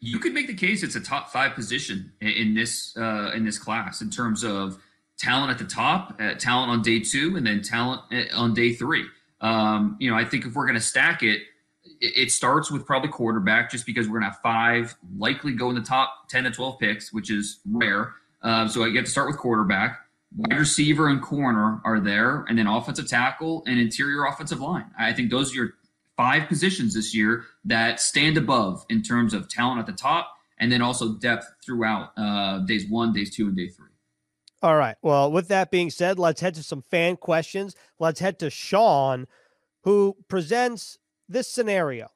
You 0.00 0.18
could 0.18 0.32
make 0.32 0.46
the 0.46 0.54
case 0.54 0.82
it's 0.82 0.94
a 0.94 1.00
top 1.00 1.30
five 1.30 1.54
position 1.54 2.12
in 2.20 2.54
this 2.54 2.96
uh, 2.96 3.32
in 3.34 3.44
this 3.44 3.58
class 3.58 4.00
in 4.00 4.10
terms 4.10 4.44
of 4.44 4.80
talent 5.18 5.50
at 5.50 5.58
the 5.58 5.64
top, 5.64 6.16
uh, 6.20 6.34
talent 6.34 6.70
on 6.70 6.82
day 6.82 7.00
two, 7.00 7.36
and 7.36 7.44
then 7.44 7.62
talent 7.62 8.02
uh, 8.12 8.36
on 8.36 8.54
day 8.54 8.72
three. 8.72 9.04
Um, 9.40 9.96
you 9.98 10.10
know, 10.10 10.16
I 10.16 10.24
think 10.24 10.46
if 10.46 10.54
we're 10.54 10.66
going 10.66 10.78
to 10.78 10.80
stack 10.80 11.22
it, 11.22 11.42
it 12.00 12.30
starts 12.30 12.70
with 12.70 12.86
probably 12.86 13.08
quarterback, 13.08 13.70
just 13.70 13.86
because 13.86 14.08
we're 14.08 14.20
gonna 14.20 14.32
have 14.32 14.40
five 14.42 14.96
likely 15.18 15.52
go 15.52 15.68
in 15.68 15.74
the 15.74 15.82
top 15.82 16.28
ten 16.28 16.44
to 16.44 16.50
twelve 16.50 16.78
picks, 16.78 17.12
which 17.12 17.30
is 17.30 17.60
rare. 17.70 18.14
Uh, 18.42 18.68
so 18.68 18.84
I 18.84 18.90
get 18.90 19.04
to 19.04 19.10
start 19.10 19.28
with 19.28 19.36
quarterback. 19.38 20.00
Wide 20.36 20.58
receiver 20.58 21.08
and 21.08 21.22
corner 21.22 21.80
are 21.84 22.00
there, 22.00 22.44
and 22.48 22.58
then 22.58 22.66
offensive 22.66 23.08
tackle 23.08 23.62
and 23.66 23.78
interior 23.78 24.26
offensive 24.26 24.60
line. 24.60 24.90
I 24.98 25.12
think 25.12 25.30
those 25.30 25.52
are 25.52 25.56
your 25.56 25.70
five 26.16 26.48
positions 26.48 26.94
this 26.94 27.14
year 27.14 27.44
that 27.64 28.00
stand 28.00 28.36
above 28.36 28.84
in 28.90 29.02
terms 29.02 29.32
of 29.32 29.48
talent 29.48 29.80
at 29.80 29.86
the 29.86 29.92
top, 29.92 30.36
and 30.58 30.70
then 30.70 30.82
also 30.82 31.14
depth 31.14 31.46
throughout 31.64 32.12
uh, 32.16 32.58
days 32.60 32.86
one, 32.88 33.12
days 33.12 33.34
two, 33.34 33.46
and 33.46 33.56
day 33.56 33.68
three. 33.68 33.86
All 34.60 34.76
right. 34.76 34.96
Well, 35.02 35.30
with 35.30 35.48
that 35.48 35.70
being 35.70 35.88
said, 35.88 36.18
let's 36.18 36.40
head 36.40 36.54
to 36.56 36.62
some 36.62 36.82
fan 36.82 37.16
questions. 37.16 37.74
Let's 37.98 38.20
head 38.20 38.38
to 38.40 38.50
Sean, 38.50 39.26
who 39.84 40.16
presents 40.28 40.98
this 41.28 41.52
scenario 41.52 42.08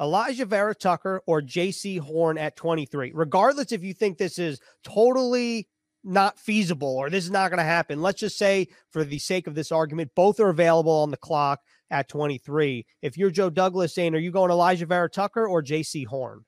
Alijah 0.00 0.46
Vera 0.46 0.74
Tucker 0.74 1.22
or 1.26 1.40
Jaycee 1.40 2.00
Horn 2.00 2.38
at 2.38 2.56
23. 2.56 3.12
Regardless 3.14 3.72
if 3.72 3.82
you 3.82 3.94
think 3.94 4.18
this 4.18 4.38
is 4.38 4.60
totally 4.84 5.68
not 6.04 6.38
feasible 6.38 6.96
or 6.96 7.10
this 7.10 7.24
is 7.24 7.30
not 7.30 7.50
going 7.50 7.58
to 7.58 7.64
happen, 7.64 8.02
let's 8.02 8.20
just 8.20 8.38
say, 8.38 8.68
for 8.90 9.04
the 9.04 9.18
sake 9.18 9.46
of 9.46 9.54
this 9.54 9.72
argument, 9.72 10.10
both 10.14 10.38
are 10.38 10.50
available 10.50 10.92
on 10.92 11.10
the 11.10 11.16
clock 11.16 11.60
at 11.90 12.08
23. 12.08 12.84
If 13.02 13.16
you're 13.16 13.30
Joe 13.30 13.50
Douglas 13.50 13.94
saying, 13.94 14.14
are 14.14 14.18
you 14.18 14.30
going 14.30 14.50
Alijah 14.50 14.86
Vera 14.86 15.08
Tucker 15.08 15.46
or 15.46 15.62
Jaycee 15.62 16.06
Horn? 16.06 16.44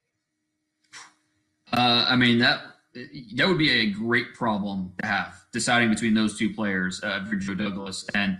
Uh, 1.73 2.07
I 2.09 2.17
mean 2.17 2.39
that 2.39 2.63
that 3.35 3.47
would 3.47 3.59
be 3.59 3.71
a 3.71 3.91
great 3.91 4.35
problem 4.35 4.93
to 5.01 5.07
have 5.07 5.45
deciding 5.53 5.91
between 5.91 6.15
those 6.15 6.39
two 6.39 6.53
players, 6.55 7.03
uh, 7.03 7.25
for 7.25 7.37
Joe 7.37 7.55
Douglas 7.55 8.07
and. 8.15 8.39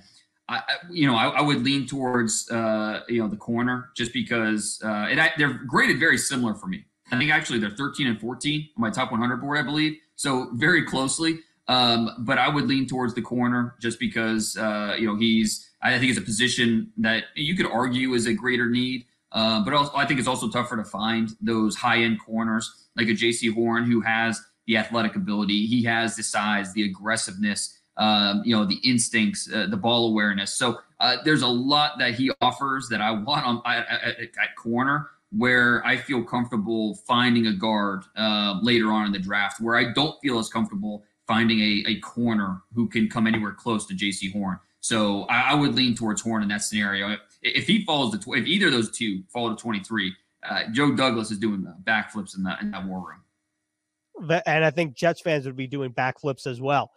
I, 0.49 0.63
you 0.91 1.07
know, 1.07 1.15
I, 1.15 1.29
I, 1.29 1.43
would 1.43 1.63
lean 1.63 1.87
towards 1.87 2.51
uh, 2.51 3.03
you 3.09 3.21
know 3.21 3.29
the 3.29 3.37
corner 3.37 3.91
just 3.95 4.13
because 4.15 4.81
uh, 4.83 4.89
I, 4.89 5.33
they're 5.37 5.61
graded 5.67 6.01
very 6.01 6.17
similar 6.17 6.55
for 6.55 6.67
me. 6.67 6.85
I 7.13 7.19
think 7.19 7.31
actually 7.31 7.59
they're 7.59 7.71
13 7.71 8.07
and 8.07 8.21
14 8.21 8.69
on 8.77 8.81
my 8.81 8.91
top 8.91 9.11
100 9.11 9.37
board, 9.39 9.59
I 9.59 9.63
believe, 9.63 9.99
so 10.17 10.51
very 10.55 10.85
closely. 10.85 11.41
Um, 11.69 12.11
but 12.21 12.39
I 12.39 12.49
would 12.49 12.67
lean 12.67 12.87
towards 12.87 13.15
the 13.15 13.21
corner 13.21 13.75
just 13.81 14.01
because 14.01 14.57
uh, 14.57 14.97
you 14.99 15.07
know 15.07 15.17
he's. 15.17 15.67
I 15.81 15.97
think 15.99 16.11
it's 16.11 16.19
a 16.19 16.23
position 16.23 16.93
that 16.97 17.25
you 17.37 17.55
could 17.55 17.67
argue 17.67 18.15
is 18.15 18.27
a 18.27 18.33
greater 18.33 18.69
need, 18.69 19.05
uh, 19.31 19.63
but 19.65 19.75
also, 19.75 19.93
I 19.97 20.07
think 20.07 20.19
it's 20.19 20.29
also 20.29 20.49
tougher 20.49 20.77
to 20.77 20.85
find 20.85 21.31
those 21.41 21.77
high 21.77 21.99
end 21.99 22.19
corners 22.25 22.89
like 22.97 23.09
a 23.09 23.13
Jaycee 23.13 23.55
Horn 23.55 23.85
who 23.85 24.01
has 24.01 24.41
the 24.67 24.77
athletic 24.77 25.17
ability, 25.17 25.67
he 25.67 25.83
has 25.85 26.17
the 26.17 26.23
size, 26.23 26.73
the 26.75 26.83
aggressiveness 26.83 27.78
um, 27.99 28.43
you 28.45 28.57
know, 28.57 28.65
the 28.65 28.79
instincts, 28.85 29.53
uh, 29.53 29.67
the 29.69 29.77
ball 29.77 30.11
awareness. 30.11 30.55
So 30.55 30.79
uh, 31.01 31.17
there's 31.25 31.43
a 31.43 31.49
lot 31.49 31.99
that 31.99 32.15
he 32.15 32.31
offers 32.41 32.89
that 32.89 33.01
I 33.01 33.11
want 33.11 33.45
on 33.45 33.63
at, 33.67 34.57
corner 34.57 35.11
where 35.37 35.85
I 35.85 35.97
feel 35.97 36.23
comfortable 36.23 36.95
finding 37.07 37.49
a 37.49 37.53
guard 37.53 38.05
uh, 38.17 38.59
later 38.63 38.91
on 38.93 39.07
in 39.07 39.13
the 39.13 39.19
draft, 39.19 39.61
where 39.61 39.77
I 39.77 39.93
don't 39.93 40.19
feel 40.21 40.39
as 40.39 40.49
comfortable 40.49 41.05
finding 41.27 41.61
a, 41.61 41.85
a 41.87 42.01
corner 42.01 42.63
who 42.75 42.89
can 42.89 43.09
come 43.09 43.27
anywhere 43.27 43.53
close 43.53 43.85
to 43.87 43.95
Jaycee 43.95 44.33
Horn. 44.33 44.59
So 44.81 45.25
I, 45.25 45.51
I, 45.51 45.55
would 45.55 45.75
lean 45.75 45.95
towards 45.95 46.23
Horn 46.23 46.43
in 46.43 46.49
that 46.49 46.63
scenario. 46.63 47.11
If, 47.11 47.21
if 47.43 47.67
he 47.67 47.85
falls 47.85 48.13
to, 48.13 48.19
tw- 48.19 48.39
if 48.39 48.47
either 48.47 48.69
of 48.69 48.73
those 48.73 48.91
two 48.91 49.23
fall 49.29 49.55
to 49.55 49.61
23, 49.61 50.15
uh, 50.49 50.63
Joe 50.73 50.95
Douglas 50.95 51.31
is 51.31 51.39
doing 51.39 51.67
backflips 51.85 52.37
in 52.37 52.45
that 52.45 52.63
in 52.63 52.71
that 52.71 52.87
war 52.87 53.07
room. 53.07 54.41
And 54.47 54.65
I 54.65 54.71
think 54.71 54.95
Jets 54.95 55.21
fans 55.21 55.45
would 55.47 55.57
be 55.57 55.67
doing 55.67 55.93
backflips 55.93 56.47
as 56.47 56.61
well. 56.61 56.91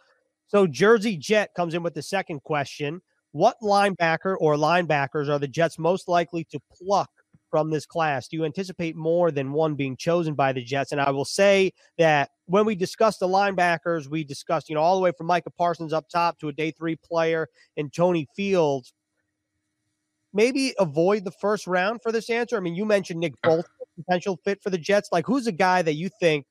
So 0.46 0.66
Jersey 0.66 1.16
Jet 1.16 1.50
comes 1.56 1.74
in 1.74 1.82
with 1.82 1.94
the 1.94 2.02
second 2.02 2.42
question. 2.42 3.00
What 3.32 3.56
linebacker 3.62 4.36
or 4.38 4.56
linebackers 4.56 5.28
are 5.28 5.38
the 5.38 5.48
Jets 5.48 5.78
most 5.78 6.08
likely 6.08 6.44
to 6.50 6.60
pluck 6.70 7.10
from 7.50 7.70
this 7.70 7.86
class? 7.86 8.28
Do 8.28 8.36
you 8.36 8.44
anticipate 8.44 8.96
more 8.96 9.30
than 9.30 9.52
one 9.52 9.74
being 9.74 9.96
chosen 9.96 10.34
by 10.34 10.52
the 10.52 10.62
Jets? 10.62 10.92
And 10.92 11.00
I 11.00 11.10
will 11.10 11.24
say 11.24 11.72
that 11.96 12.30
when 12.46 12.66
we 12.66 12.74
discussed 12.74 13.20
the 13.20 13.28
linebackers, 13.28 14.08
we 14.08 14.24
discussed, 14.24 14.68
you 14.68 14.74
know, 14.74 14.82
all 14.82 14.96
the 14.96 15.02
way 15.02 15.12
from 15.16 15.26
Micah 15.26 15.50
Parsons 15.50 15.92
up 15.92 16.08
top 16.10 16.38
to 16.40 16.48
a 16.48 16.52
day 16.52 16.70
three 16.70 16.96
player 16.96 17.48
and 17.76 17.92
Tony 17.92 18.26
Fields. 18.36 18.92
Maybe 20.34 20.74
avoid 20.78 21.24
the 21.24 21.30
first 21.30 21.66
round 21.66 22.00
for 22.02 22.10
this 22.10 22.30
answer. 22.30 22.56
I 22.56 22.60
mean, 22.60 22.74
you 22.74 22.84
mentioned 22.84 23.20
Nick 23.20 23.34
Bolton, 23.42 23.64
potential 23.96 24.38
fit 24.44 24.62
for 24.62 24.70
the 24.70 24.78
Jets. 24.78 25.10
Like, 25.12 25.26
who's 25.26 25.46
a 25.46 25.52
guy 25.52 25.82
that 25.82 25.94
you 25.94 26.08
think 26.20 26.46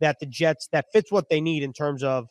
that 0.00 0.16
the 0.20 0.26
Jets 0.26 0.68
that 0.72 0.86
fits 0.92 1.10
what 1.10 1.28
they 1.30 1.40
need 1.40 1.62
in 1.62 1.72
terms 1.72 2.02
of 2.02 2.28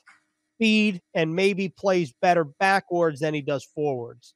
speed 0.56 1.02
and 1.14 1.36
maybe 1.36 1.70
plays 1.70 2.14
better 2.22 2.44
backwards 2.44 3.20
than 3.20 3.34
he 3.34 3.42
does 3.42 3.66
forwards. 3.76 4.34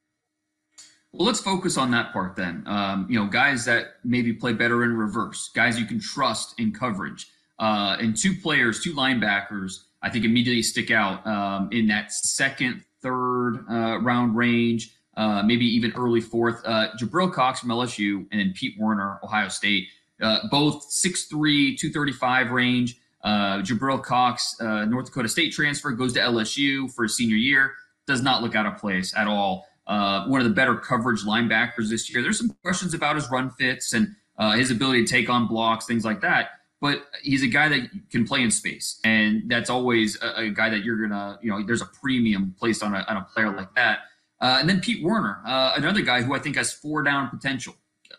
Well, 1.13 1.25
let's 1.25 1.39
focus 1.39 1.77
on 1.77 1.91
that 1.91 2.13
part 2.13 2.36
then. 2.36 2.63
Um, 2.67 3.08
you 3.10 3.19
know, 3.19 3.27
guys 3.27 3.65
that 3.65 3.95
maybe 4.03 4.34
play 4.34 4.53
better 4.53 4.84
in 4.84 4.95
reverse, 4.97 5.49
guys 5.56 5.80
you 5.80 5.86
can 5.86 5.99
trust 5.99 6.60
in 6.60 6.73
coverage, 6.73 7.27
uh, 7.60 7.97
and 7.99 8.15
two 8.15 8.36
players, 8.36 8.84
two 8.84 8.93
linebackers, 8.93 9.84
I 10.01 10.10
think 10.10 10.25
immediately 10.25 10.62
stick 10.62 10.91
out 10.91 11.25
um, 11.25 11.69
in 11.71 11.88
that 11.88 12.12
second, 12.12 12.84
third 13.01 13.65
uh, 13.69 13.99
round 14.01 14.36
range, 14.36 14.95
uh, 15.15 15.41
maybe 15.43 15.65
even 15.65 15.91
early 15.93 16.21
fourth. 16.21 16.62
Uh, 16.65 16.89
Jabril 16.99 17.34
Cox 17.34 17.62
from 17.62 17.69
LSU 17.69 18.27
and 18.32 18.53
Pete 18.53 18.75
Werner, 18.77 19.19
Ohio 19.23 19.47
State, 19.47 19.88
uh, 20.21 20.39
both 20.51 20.88
6'3, 20.91 21.77
235 21.77 22.51
range. 22.51 22.97
Uh, 23.27 23.61
Jabril 23.61 24.01
Cox, 24.01 24.55
uh, 24.61 24.85
North 24.85 25.07
Dakota 25.07 25.27
State 25.27 25.51
transfer, 25.51 25.91
goes 25.91 26.13
to 26.13 26.21
LSU 26.21 26.89
for 26.89 27.03
his 27.03 27.17
senior 27.17 27.35
year. 27.35 27.73
Does 28.05 28.21
not 28.21 28.41
look 28.41 28.55
out 28.55 28.65
of 28.65 28.77
place 28.77 29.13
at 29.17 29.27
all. 29.27 29.67
Uh, 29.85 30.25
one 30.27 30.39
of 30.39 30.47
the 30.47 30.53
better 30.53 30.75
coverage 30.75 31.25
linebackers 31.25 31.89
this 31.89 32.09
year. 32.09 32.21
There's 32.21 32.37
some 32.37 32.55
questions 32.63 32.93
about 32.93 33.17
his 33.17 33.29
run 33.29 33.49
fits 33.49 33.91
and 33.91 34.15
uh, 34.37 34.51
his 34.51 34.71
ability 34.71 35.03
to 35.03 35.11
take 35.11 35.29
on 35.29 35.45
blocks, 35.45 35.85
things 35.85 36.05
like 36.05 36.21
that. 36.21 36.51
But 36.79 37.05
he's 37.21 37.43
a 37.43 37.47
guy 37.47 37.67
that 37.67 37.89
can 38.11 38.25
play 38.25 38.43
in 38.43 38.49
space, 38.49 38.97
and 39.03 39.51
that's 39.51 39.69
always 39.69 40.17
a, 40.21 40.43
a 40.43 40.49
guy 40.49 40.69
that 40.69 40.85
you're 40.85 40.95
gonna, 41.05 41.37
you 41.41 41.51
know, 41.51 41.61
there's 41.65 41.81
a 41.81 41.89
premium 42.01 42.55
placed 42.57 42.81
on 42.81 42.93
a, 42.95 43.03
on 43.09 43.17
a 43.17 43.27
player 43.33 43.53
like 43.53 43.75
that. 43.75 43.99
Uh, 44.39 44.57
and 44.61 44.69
then 44.69 44.79
Pete 44.79 45.03
Werner, 45.03 45.41
uh, 45.45 45.73
another 45.75 46.01
guy 46.01 46.21
who 46.21 46.33
I 46.33 46.39
think 46.39 46.55
has 46.55 46.71
four 46.71 47.03
down 47.03 47.29
potential, 47.29 47.75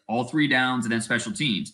all 0.06 0.24
three 0.24 0.48
downs, 0.48 0.84
and 0.84 0.92
then 0.92 1.00
special 1.00 1.32
teams. 1.32 1.72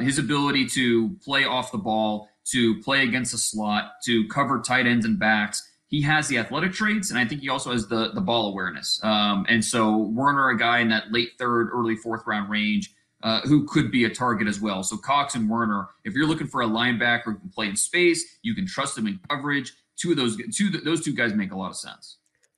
his 0.00 0.18
ability 0.18 0.66
to 0.70 1.10
play 1.24 1.44
off 1.44 1.70
the 1.70 1.78
ball 1.78 2.28
to 2.46 2.80
play 2.80 3.02
against 3.02 3.32
the 3.32 3.38
slot, 3.38 3.92
to 4.04 4.26
cover 4.28 4.60
tight 4.60 4.86
ends 4.86 5.06
and 5.06 5.18
backs. 5.18 5.68
He 5.86 6.00
has 6.02 6.26
the 6.26 6.38
athletic 6.38 6.72
traits, 6.72 7.10
and 7.10 7.18
I 7.18 7.26
think 7.26 7.42
he 7.42 7.48
also 7.48 7.72
has 7.72 7.86
the 7.86 8.12
the 8.12 8.20
ball 8.20 8.48
awareness. 8.48 8.98
Um, 9.02 9.44
and 9.48 9.64
so 9.64 9.96
Werner, 9.96 10.48
a 10.48 10.58
guy 10.58 10.78
in 10.78 10.88
that 10.88 11.12
late 11.12 11.32
third, 11.38 11.68
early 11.72 11.96
fourth 11.96 12.22
round 12.26 12.50
range, 12.50 12.94
uh, 13.22 13.40
who 13.42 13.66
could 13.66 13.90
be 13.90 14.04
a 14.04 14.10
target 14.10 14.48
as 14.48 14.60
well. 14.60 14.82
So 14.82 14.96
Cox 14.96 15.34
and 15.34 15.48
Werner, 15.48 15.88
if 16.04 16.14
you're 16.14 16.26
looking 16.26 16.46
for 16.46 16.62
a 16.62 16.66
linebacker 16.66 17.24
who 17.24 17.38
can 17.38 17.50
play 17.50 17.68
in 17.68 17.76
space, 17.76 18.38
you 18.42 18.54
can 18.54 18.66
trust 18.66 18.96
them 18.96 19.06
in 19.06 19.20
coverage. 19.28 19.72
Two 19.96 20.12
of 20.12 20.16
those 20.16 20.36
two 20.54 20.70
those 20.70 21.04
two 21.04 21.14
guys 21.14 21.34
make 21.34 21.52
a 21.52 21.56
lot 21.56 21.70
of 21.70 21.76
sense. 21.76 22.16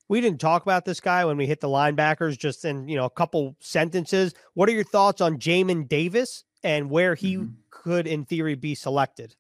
We 0.09 0.21
didn't 0.21 0.41
talk 0.41 0.63
about 0.63 0.85
this 0.85 1.01
guy 1.01 1.25
when 1.25 1.37
we 1.37 1.47
hit 1.47 1.61
the 1.61 1.69
linebackers, 1.69 2.39
just 2.39 2.65
in 2.65 2.89
you 2.89 2.97
know 2.97 3.05
a 3.05 3.11
couple 3.11 3.57
sentences. 3.61 4.35
What 4.55 4.69
are 4.69 4.73
your 4.73 4.85
thoughts 4.85 5.21
on 5.21 5.39
Jamin 5.39 5.89
Davis 5.89 6.45
and 6.63 6.89
where 6.89 7.15
he 7.15 7.37
mm-hmm. 7.37 7.55
could, 7.71 8.07
in 8.07 8.25
theory, 8.25 8.55
be 8.55 8.75
selected? 8.75 9.35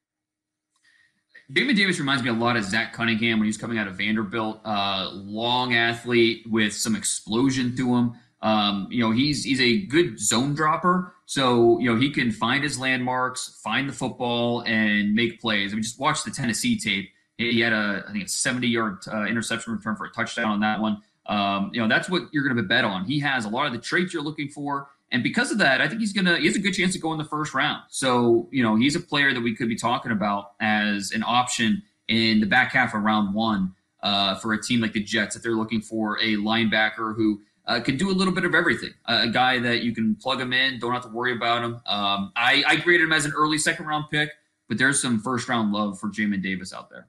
David 1.52 1.76
Davis 1.76 1.98
reminds 1.98 2.22
me 2.22 2.30
a 2.30 2.34
lot 2.34 2.56
of 2.56 2.64
Zach 2.64 2.92
Cunningham 2.92 3.38
when 3.38 3.44
he 3.44 3.48
was 3.48 3.58
coming 3.58 3.78
out 3.78 3.86
of 3.86 3.96
Vanderbilt. 3.96 4.60
Uh, 4.64 5.10
long 5.12 5.74
athlete 5.74 6.46
with 6.50 6.72
some 6.72 6.96
explosion 6.96 7.76
to 7.76 7.94
him. 7.94 8.14
Um, 8.40 8.88
you 8.90 9.02
know, 9.02 9.10
he's 9.10 9.44
he's 9.44 9.60
a 9.60 9.78
good 9.86 10.18
zone 10.18 10.54
dropper, 10.54 11.14
so 11.26 11.78
you 11.80 11.90
know 11.90 11.98
he 11.98 12.10
can 12.10 12.30
find 12.30 12.62
his 12.62 12.78
landmarks, 12.78 13.60
find 13.62 13.88
the 13.88 13.92
football, 13.92 14.62
and 14.62 15.14
make 15.14 15.40
plays. 15.40 15.72
I 15.72 15.74
mean, 15.74 15.82
just 15.82 15.98
watch 15.98 16.24
the 16.24 16.30
Tennessee 16.30 16.78
tape. 16.78 17.10
He 17.38 17.60
had 17.60 17.72
a 17.72 18.04
I 18.08 18.12
think 18.12 18.24
a 18.24 18.28
70 18.28 18.66
yard 18.68 18.98
uh, 19.12 19.24
interception 19.24 19.72
return 19.72 19.96
for 19.96 20.06
a 20.06 20.10
touchdown 20.10 20.50
on 20.50 20.60
that 20.60 20.80
one. 20.80 21.02
Um, 21.26 21.70
you 21.72 21.80
know, 21.80 21.88
that's 21.88 22.10
what 22.10 22.24
you're 22.32 22.44
going 22.44 22.56
to 22.56 22.62
bet 22.62 22.84
on. 22.84 23.04
He 23.04 23.18
has 23.20 23.44
a 23.44 23.48
lot 23.48 23.66
of 23.66 23.72
the 23.72 23.78
traits 23.78 24.12
you're 24.12 24.22
looking 24.22 24.48
for. 24.48 24.88
And 25.10 25.22
because 25.22 25.50
of 25.50 25.58
that, 25.58 25.80
I 25.80 25.88
think 25.88 26.00
he's 26.00 26.12
gonna 26.12 26.38
he 26.38 26.46
has 26.46 26.56
a 26.56 26.60
good 26.60 26.74
chance 26.74 26.92
to 26.94 26.98
go 26.98 27.12
in 27.12 27.18
the 27.18 27.24
first 27.24 27.54
round. 27.54 27.82
So, 27.88 28.48
you 28.50 28.62
know, 28.62 28.76
he's 28.76 28.96
a 28.96 29.00
player 29.00 29.32
that 29.32 29.40
we 29.40 29.54
could 29.54 29.68
be 29.68 29.76
talking 29.76 30.10
about 30.12 30.52
as 30.60 31.12
an 31.12 31.22
option 31.24 31.82
in 32.08 32.40
the 32.40 32.46
back 32.46 32.72
half 32.72 32.94
of 32.94 33.02
round 33.02 33.34
one 33.34 33.74
uh, 34.02 34.34
for 34.36 34.52
a 34.52 34.62
team 34.62 34.80
like 34.80 34.92
the 34.92 35.02
Jets 35.02 35.36
if 35.36 35.42
they're 35.42 35.52
looking 35.52 35.80
for 35.80 36.18
a 36.18 36.34
linebacker 36.36 37.14
who 37.16 37.40
uh, 37.66 37.80
can 37.80 37.96
do 37.96 38.10
a 38.10 38.12
little 38.12 38.34
bit 38.34 38.44
of 38.44 38.54
everything. 38.54 38.92
Uh, 39.06 39.20
a 39.22 39.28
guy 39.28 39.58
that 39.58 39.82
you 39.82 39.94
can 39.94 40.14
plug 40.16 40.40
him 40.40 40.52
in, 40.52 40.78
don't 40.78 40.92
have 40.92 41.02
to 41.02 41.08
worry 41.08 41.32
about 41.34 41.64
him. 41.64 41.74
Um, 41.86 42.32
I, 42.36 42.62
I 42.66 42.76
graded 42.76 43.06
him 43.06 43.12
as 43.12 43.24
an 43.24 43.32
early 43.34 43.58
second 43.58 43.86
round 43.86 44.06
pick, 44.10 44.30
but 44.68 44.78
there's 44.78 45.00
some 45.00 45.20
first 45.20 45.48
round 45.48 45.72
love 45.72 45.98
for 45.98 46.08
Jamin 46.08 46.42
Davis 46.42 46.72
out 46.72 46.90
there. 46.90 47.08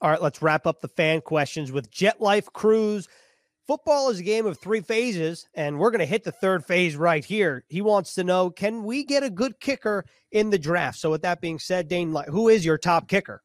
All 0.00 0.10
right, 0.10 0.20
let's 0.20 0.42
wrap 0.42 0.66
up 0.66 0.80
the 0.80 0.88
fan 0.88 1.20
questions 1.20 1.72
with 1.72 1.90
Jet 1.90 2.20
Life 2.20 2.52
Cruise 2.52 3.08
Football 3.66 4.10
is 4.10 4.20
a 4.20 4.22
game 4.22 4.44
of 4.44 4.58
three 4.58 4.82
phases, 4.82 5.48
and 5.54 5.78
we're 5.78 5.90
going 5.90 6.00
to 6.00 6.06
hit 6.06 6.22
the 6.22 6.32
third 6.32 6.66
phase 6.66 6.96
right 6.96 7.24
here. 7.24 7.64
He 7.68 7.80
wants 7.80 8.14
to 8.14 8.24
know 8.24 8.50
can 8.50 8.84
we 8.84 9.04
get 9.04 9.22
a 9.22 9.30
good 9.30 9.58
kicker 9.58 10.04
in 10.30 10.50
the 10.50 10.58
draft? 10.58 10.98
So, 10.98 11.10
with 11.10 11.22
that 11.22 11.40
being 11.40 11.58
said, 11.58 11.88
Dane, 11.88 12.14
who 12.28 12.48
is 12.48 12.64
your 12.64 12.76
top 12.76 13.08
kicker? 13.08 13.42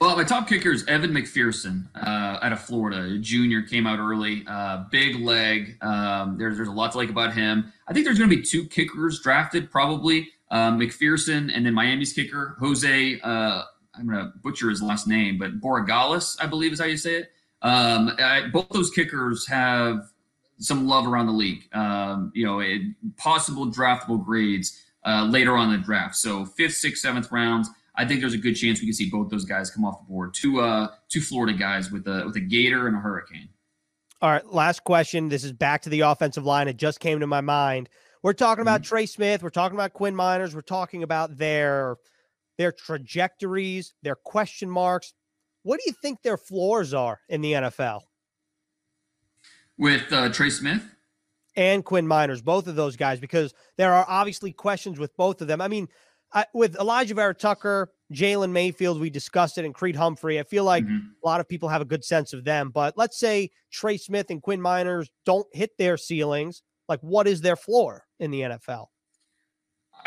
Well, 0.00 0.14
my 0.14 0.22
top 0.22 0.46
kicker 0.46 0.70
is 0.70 0.86
Evan 0.86 1.10
McPherson 1.10 1.88
uh, 1.96 2.38
out 2.42 2.52
of 2.52 2.60
Florida. 2.60 3.18
Junior 3.18 3.62
came 3.62 3.86
out 3.86 3.98
early, 3.98 4.44
uh, 4.46 4.84
big 4.90 5.16
leg. 5.16 5.78
Um, 5.80 6.36
there's 6.38 6.56
there's 6.56 6.68
a 6.68 6.72
lot 6.72 6.92
to 6.92 6.98
like 6.98 7.10
about 7.10 7.34
him. 7.34 7.72
I 7.88 7.92
think 7.92 8.04
there's 8.04 8.18
going 8.18 8.30
to 8.30 8.36
be 8.36 8.42
two 8.42 8.66
kickers 8.66 9.20
drafted, 9.20 9.68
probably 9.70 10.28
uh, 10.50 10.70
McPherson 10.72 11.50
and 11.52 11.66
then 11.66 11.74
Miami's 11.74 12.12
kicker 12.12 12.56
Jose. 12.60 13.20
Uh, 13.20 13.62
I'm 13.94 14.06
going 14.06 14.18
to 14.18 14.32
butcher 14.42 14.70
his 14.70 14.82
last 14.82 15.08
name, 15.08 15.38
but 15.38 15.60
Borregales, 15.60 16.36
I 16.40 16.46
believe 16.46 16.72
is 16.72 16.78
how 16.78 16.86
you 16.86 16.98
say 16.98 17.16
it. 17.16 17.32
Um, 17.66 18.12
I, 18.20 18.48
both 18.52 18.68
those 18.68 18.90
kickers 18.90 19.44
have 19.48 20.12
some 20.58 20.86
love 20.86 21.04
around 21.04 21.26
the 21.26 21.32
league. 21.32 21.64
Um, 21.74 22.30
you 22.32 22.46
know, 22.46 22.60
it, 22.60 22.80
possible 23.16 23.66
draftable 23.66 24.24
grades 24.24 24.80
uh, 25.04 25.24
later 25.24 25.56
on 25.56 25.72
in 25.72 25.80
the 25.80 25.84
draft. 25.84 26.14
So 26.14 26.44
fifth, 26.44 26.74
sixth, 26.74 27.02
seventh 27.02 27.32
rounds. 27.32 27.68
I 27.96 28.04
think 28.04 28.20
there's 28.20 28.34
a 28.34 28.38
good 28.38 28.54
chance 28.54 28.80
we 28.80 28.86
can 28.86 28.94
see 28.94 29.10
both 29.10 29.30
those 29.30 29.44
guys 29.44 29.70
come 29.70 29.84
off 29.84 29.98
the 29.98 30.04
board. 30.04 30.32
Two 30.32 30.60
uh, 30.60 30.88
two 31.08 31.20
Florida 31.20 31.58
guys 31.58 31.90
with 31.90 32.06
a 32.06 32.22
with 32.26 32.36
a 32.36 32.40
Gator 32.40 32.86
and 32.86 32.96
a 32.96 33.00
Hurricane. 33.00 33.48
All 34.22 34.30
right, 34.30 34.46
last 34.46 34.84
question. 34.84 35.28
This 35.28 35.42
is 35.42 35.52
back 35.52 35.82
to 35.82 35.90
the 35.90 36.00
offensive 36.00 36.44
line. 36.44 36.68
It 36.68 36.76
just 36.76 37.00
came 37.00 37.18
to 37.20 37.26
my 37.26 37.40
mind. 37.40 37.88
We're 38.22 38.32
talking 38.32 38.62
about 38.62 38.84
Trey 38.84 39.06
Smith. 39.06 39.42
We're 39.42 39.50
talking 39.50 39.76
about 39.76 39.92
Quinn 39.92 40.14
Meinerz. 40.14 40.54
We're 40.54 40.60
talking 40.60 41.02
about 41.02 41.36
their 41.36 41.96
their 42.58 42.70
trajectories, 42.70 43.92
their 44.02 44.14
question 44.16 44.70
marks. 44.70 45.14
What 45.66 45.80
do 45.80 45.84
you 45.90 45.92
think 46.00 46.22
their 46.22 46.36
floors 46.36 46.94
are 46.94 47.18
in 47.28 47.40
the 47.40 47.54
NFL? 47.54 48.02
With 49.76 50.12
uh, 50.12 50.28
Trey 50.32 50.50
Smith? 50.50 50.82
and 51.58 51.84
Quinn 51.84 52.06
Meinerz, 52.06 52.44
both 52.44 52.66
of 52.68 52.76
those 52.76 52.96
guys, 52.96 53.18
because 53.18 53.52
there 53.78 53.92
are 53.94 54.04
obviously 54.06 54.52
questions 54.52 54.98
with 54.98 55.16
both 55.16 55.40
of 55.40 55.48
them. 55.48 55.60
I 55.62 55.68
mean, 55.68 55.88
I, 56.34 56.44
with 56.52 56.74
Alijah 56.76 57.14
Vera 57.14 57.34
Tucker, 57.34 57.90
Jalen 58.12 58.50
Mayfield, 58.50 59.00
we 59.00 59.08
discussed 59.08 59.56
it, 59.56 59.64
and 59.64 59.74
Creed 59.74 59.96
Humphrey. 59.96 60.38
I 60.38 60.42
feel 60.42 60.64
like 60.64 60.84
Mhm. 60.84 61.00
a 61.24 61.26
lot 61.26 61.40
of 61.40 61.48
people 61.48 61.70
have 61.70 61.80
a 61.80 61.86
good 61.86 62.04
sense 62.04 62.34
of 62.34 62.44
them. 62.44 62.68
But 62.70 62.98
let's 62.98 63.18
say 63.18 63.50
Trey 63.72 63.96
Smith 63.96 64.28
and 64.30 64.42
Quinn 64.42 64.60
Meinerz 64.60 65.08
don't 65.24 65.46
hit 65.52 65.78
their 65.78 65.96
ceilings. 65.96 66.62
Like, 66.90 67.00
what 67.00 67.26
is 67.26 67.40
their 67.40 67.56
floor 67.56 68.04
in 68.20 68.30
the 68.30 68.42
NFL? 68.42 68.88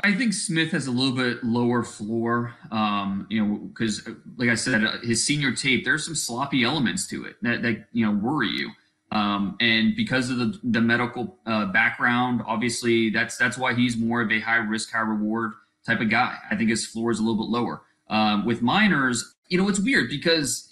I 0.03 0.13
think 0.13 0.33
Smith 0.33 0.71
has 0.71 0.87
a 0.87 0.91
little 0.91 1.15
bit 1.15 1.43
lower 1.43 1.83
floor, 1.83 2.55
um, 2.71 3.27
you 3.29 3.43
know, 3.43 3.55
because 3.55 4.07
like 4.37 4.49
I 4.49 4.55
said, 4.55 4.83
uh, 4.83 4.97
his 5.01 5.23
senior 5.23 5.53
tape, 5.53 5.83
there's 5.83 6.05
some 6.05 6.15
sloppy 6.15 6.63
elements 6.63 7.07
to 7.07 7.25
it 7.25 7.35
that, 7.41 7.61
that 7.63 7.87
you 7.91 8.05
know 8.05 8.11
worry 8.11 8.49
you. 8.49 8.71
Um, 9.11 9.57
and 9.59 9.95
because 9.95 10.29
of 10.29 10.37
the 10.37 10.59
the 10.63 10.81
medical 10.81 11.37
uh, 11.45 11.65
background, 11.65 12.41
obviously 12.45 13.09
that's 13.09 13.37
that's 13.37 13.57
why 13.57 13.73
he's 13.73 13.97
more 13.97 14.21
of 14.21 14.31
a 14.31 14.39
high 14.39 14.57
risk, 14.57 14.91
high 14.91 14.99
reward 14.99 15.53
type 15.85 15.99
of 15.99 16.09
guy. 16.09 16.37
I 16.49 16.55
think 16.55 16.69
his 16.69 16.85
floor 16.85 17.11
is 17.11 17.19
a 17.19 17.23
little 17.23 17.43
bit 17.43 17.49
lower. 17.49 17.81
Um, 18.09 18.45
with 18.45 18.61
Meinerz, 18.61 19.21
you 19.47 19.57
know, 19.57 19.67
it's 19.67 19.79
weird 19.79 20.09
because 20.09 20.69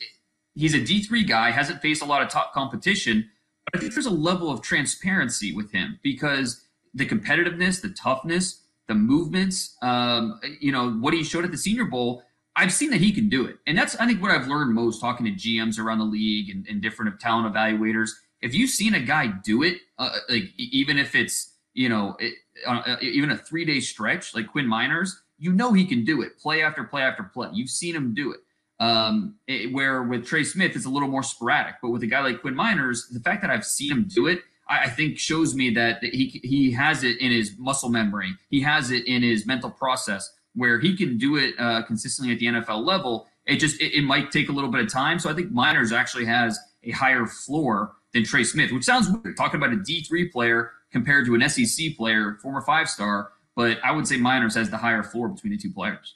he's 0.56 0.74
a 0.74 0.82
D 0.82 1.02
three 1.04 1.24
guy, 1.24 1.52
hasn't 1.52 1.82
faced 1.82 2.02
a 2.02 2.06
lot 2.06 2.22
of 2.22 2.30
top 2.30 2.54
competition, 2.54 3.30
but 3.66 3.78
I 3.78 3.82
think 3.82 3.94
there's 3.94 4.06
a 4.06 4.12
level 4.12 4.50
of 4.50 4.62
transparency 4.62 5.54
with 5.54 5.72
him 5.72 6.00
because 6.04 6.64
the 6.94 7.06
competitiveness, 7.06 7.82
the 7.82 7.90
toughness, 7.90 8.62
the 8.88 8.96
movements, 8.96 9.76
um, 9.82 10.40
you 10.60 10.72
know, 10.72 10.92
what 10.92 11.14
he 11.14 11.24
showed 11.24 11.44
at 11.46 11.52
the 11.52 11.58
Senior 11.58 11.86
Bowl. 11.86 12.24
I've 12.56 12.74
seen 12.74 12.90
that 12.90 13.02
he 13.02 13.12
can 13.12 13.30
do 13.30 13.46
it, 13.46 13.58
and 13.68 13.78
that's 13.78 13.96
I 13.98 14.08
think 14.08 14.20
what 14.22 14.32
I've 14.32 14.48
learned 14.48 14.74
most 14.74 15.00
talking 15.00 15.26
to 15.28 15.32
GMs 15.32 15.78
around 15.80 16.00
the 16.00 16.06
league 16.06 16.50
and, 16.50 16.66
and 16.68 16.82
different 16.82 17.20
talent 17.20 17.54
evaluators. 17.54 18.10
If 18.42 18.56
you've 18.56 18.72
seen 18.72 18.96
a 18.96 19.00
guy 19.00 19.28
do 19.44 19.62
it, 19.64 19.78
uh, 20.00 20.10
like 20.30 20.44
e- 20.58 20.70
even 20.72 20.98
if 20.98 21.14
it's 21.14 21.54
you 21.76 21.88
know 21.90 22.16
it, 22.20 22.34
uh, 22.66 22.96
even 23.02 23.30
a 23.30 23.38
three 23.38 23.64
day 23.64 23.80
stretch 23.80 24.34
like 24.34 24.48
Quinn 24.48 24.66
Meinerz, 24.66 25.12
you 25.38 25.54
know 25.54 25.72
he 25.74 25.86
can 25.86 26.04
do 26.04 26.24
it, 26.24 26.40
play 26.40 26.64
after 26.64 26.84
play 26.84 27.04
after 27.04 27.24
play. 27.24 27.50
You've 27.54 27.70
seen 27.70 27.96
him 27.96 28.16
do 28.16 28.32
it. 28.32 28.40
Um, 28.80 29.36
it- 29.48 29.72
where 29.72 30.02
with 30.04 30.26
Trey 30.26 30.44
Smith, 30.44 30.76
it's 30.76 30.86
a 30.86 30.90
little 30.90 31.10
more 31.10 31.24
sporadic, 31.24 31.76
but 31.82 31.90
with 31.90 32.02
a 32.04 32.08
guy 32.08 32.22
like 32.22 32.42
Quinn 32.42 32.56
Meinerz, 32.56 33.12
the 33.12 33.20
fact 33.20 33.42
that 33.44 33.52
I've 33.52 33.66
seen 33.66 33.92
him 33.92 34.08
do 34.08 34.26
it, 34.28 34.42
I, 34.70 34.90
think 34.90 35.18
shows 35.18 35.56
me 35.56 35.70
that 35.72 36.04
he 36.04 36.42
he 36.44 36.72
has 36.72 37.04
it 37.04 37.20
in 37.20 37.32
his 37.32 37.56
muscle 37.58 37.90
memory. 37.90 38.32
He 38.50 38.62
has 38.62 38.92
it 38.92 39.06
in 39.06 39.22
his 39.22 39.46
mental 39.46 39.70
process 39.70 40.32
where 40.56 40.80
he 40.80 40.96
can 40.98 41.18
do 41.18 41.38
it 41.38 41.54
uh, 41.60 41.84
consistently 41.84 42.34
at 42.34 42.40
the 42.40 42.48
NFL 42.48 42.86
level. 42.86 43.28
It 43.46 43.58
just 43.58 43.80
it, 43.82 43.98
it 43.98 44.04
might 44.04 44.32
take 44.32 44.50
a 44.50 44.52
little 44.52 44.72
bit 44.72 44.82
of 44.82 44.92
time. 44.92 45.20
So 45.20 45.30
I 45.30 45.34
think 45.34 45.52
Meinerz 45.52 45.92
actually 45.92 46.26
has 46.26 46.60
a 46.84 46.92
higher 46.92 47.26
floor 47.26 47.94
than 48.14 48.24
Trey 48.24 48.44
Smith, 48.44 48.72
which 48.72 48.84
sounds 48.84 49.10
weird 49.10 49.38
talking 49.38 49.60
about 49.60 49.74
a 49.74 49.78
D 49.78 50.02
three 50.04 50.30
player 50.30 50.72
compared 50.92 51.26
to 51.28 51.36
an 51.36 51.48
SEC 51.50 51.96
player, 51.96 52.38
former 52.42 52.62
five 52.62 52.90
star. 52.90 53.32
But 53.56 53.80
I 53.84 53.92
would 53.92 54.08
say 54.08 54.18
Meinerz 54.18 54.56
has 54.56 54.70
the 54.70 54.78
higher 54.78 55.04
floor 55.04 55.30
between 55.30 55.52
the 55.52 55.58
two 55.58 55.72
players. 55.72 56.16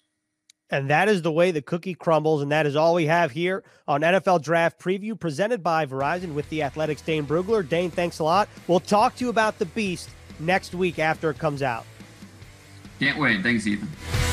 And 0.71 0.89
that 0.89 1.09
is 1.09 1.21
the 1.21 1.31
way 1.31 1.51
the 1.51 1.61
cookie 1.61 1.93
crumbles. 1.93 2.41
And 2.41 2.51
that 2.51 2.65
is 2.65 2.75
all 2.75 2.95
we 2.95 3.05
have 3.05 3.31
here 3.31 3.63
on 3.87 4.01
NFL 4.01 4.41
Draft 4.41 4.79
Preview 4.79 5.19
presented 5.19 5.61
by 5.61 5.85
Verizon 5.85 6.33
with 6.33 6.49
the 6.49 6.63
Athletic's 6.63 7.01
Dane 7.01 7.25
Brugler. 7.25 7.67
Dane, 7.67 7.91
thanks 7.91 8.19
a 8.19 8.23
lot. 8.23 8.47
We'll 8.67 8.79
talk 8.79 9.15
to 9.17 9.25
you 9.25 9.29
about 9.29 9.59
the 9.59 9.65
Beast 9.65 10.09
next 10.39 10.73
week 10.73 10.97
after 10.97 11.29
it 11.29 11.37
comes 11.37 11.61
out. 11.61 11.85
Can't 12.99 13.19
wait. 13.19 13.43
Thanks, 13.43 13.67
Ethan. 13.67 14.30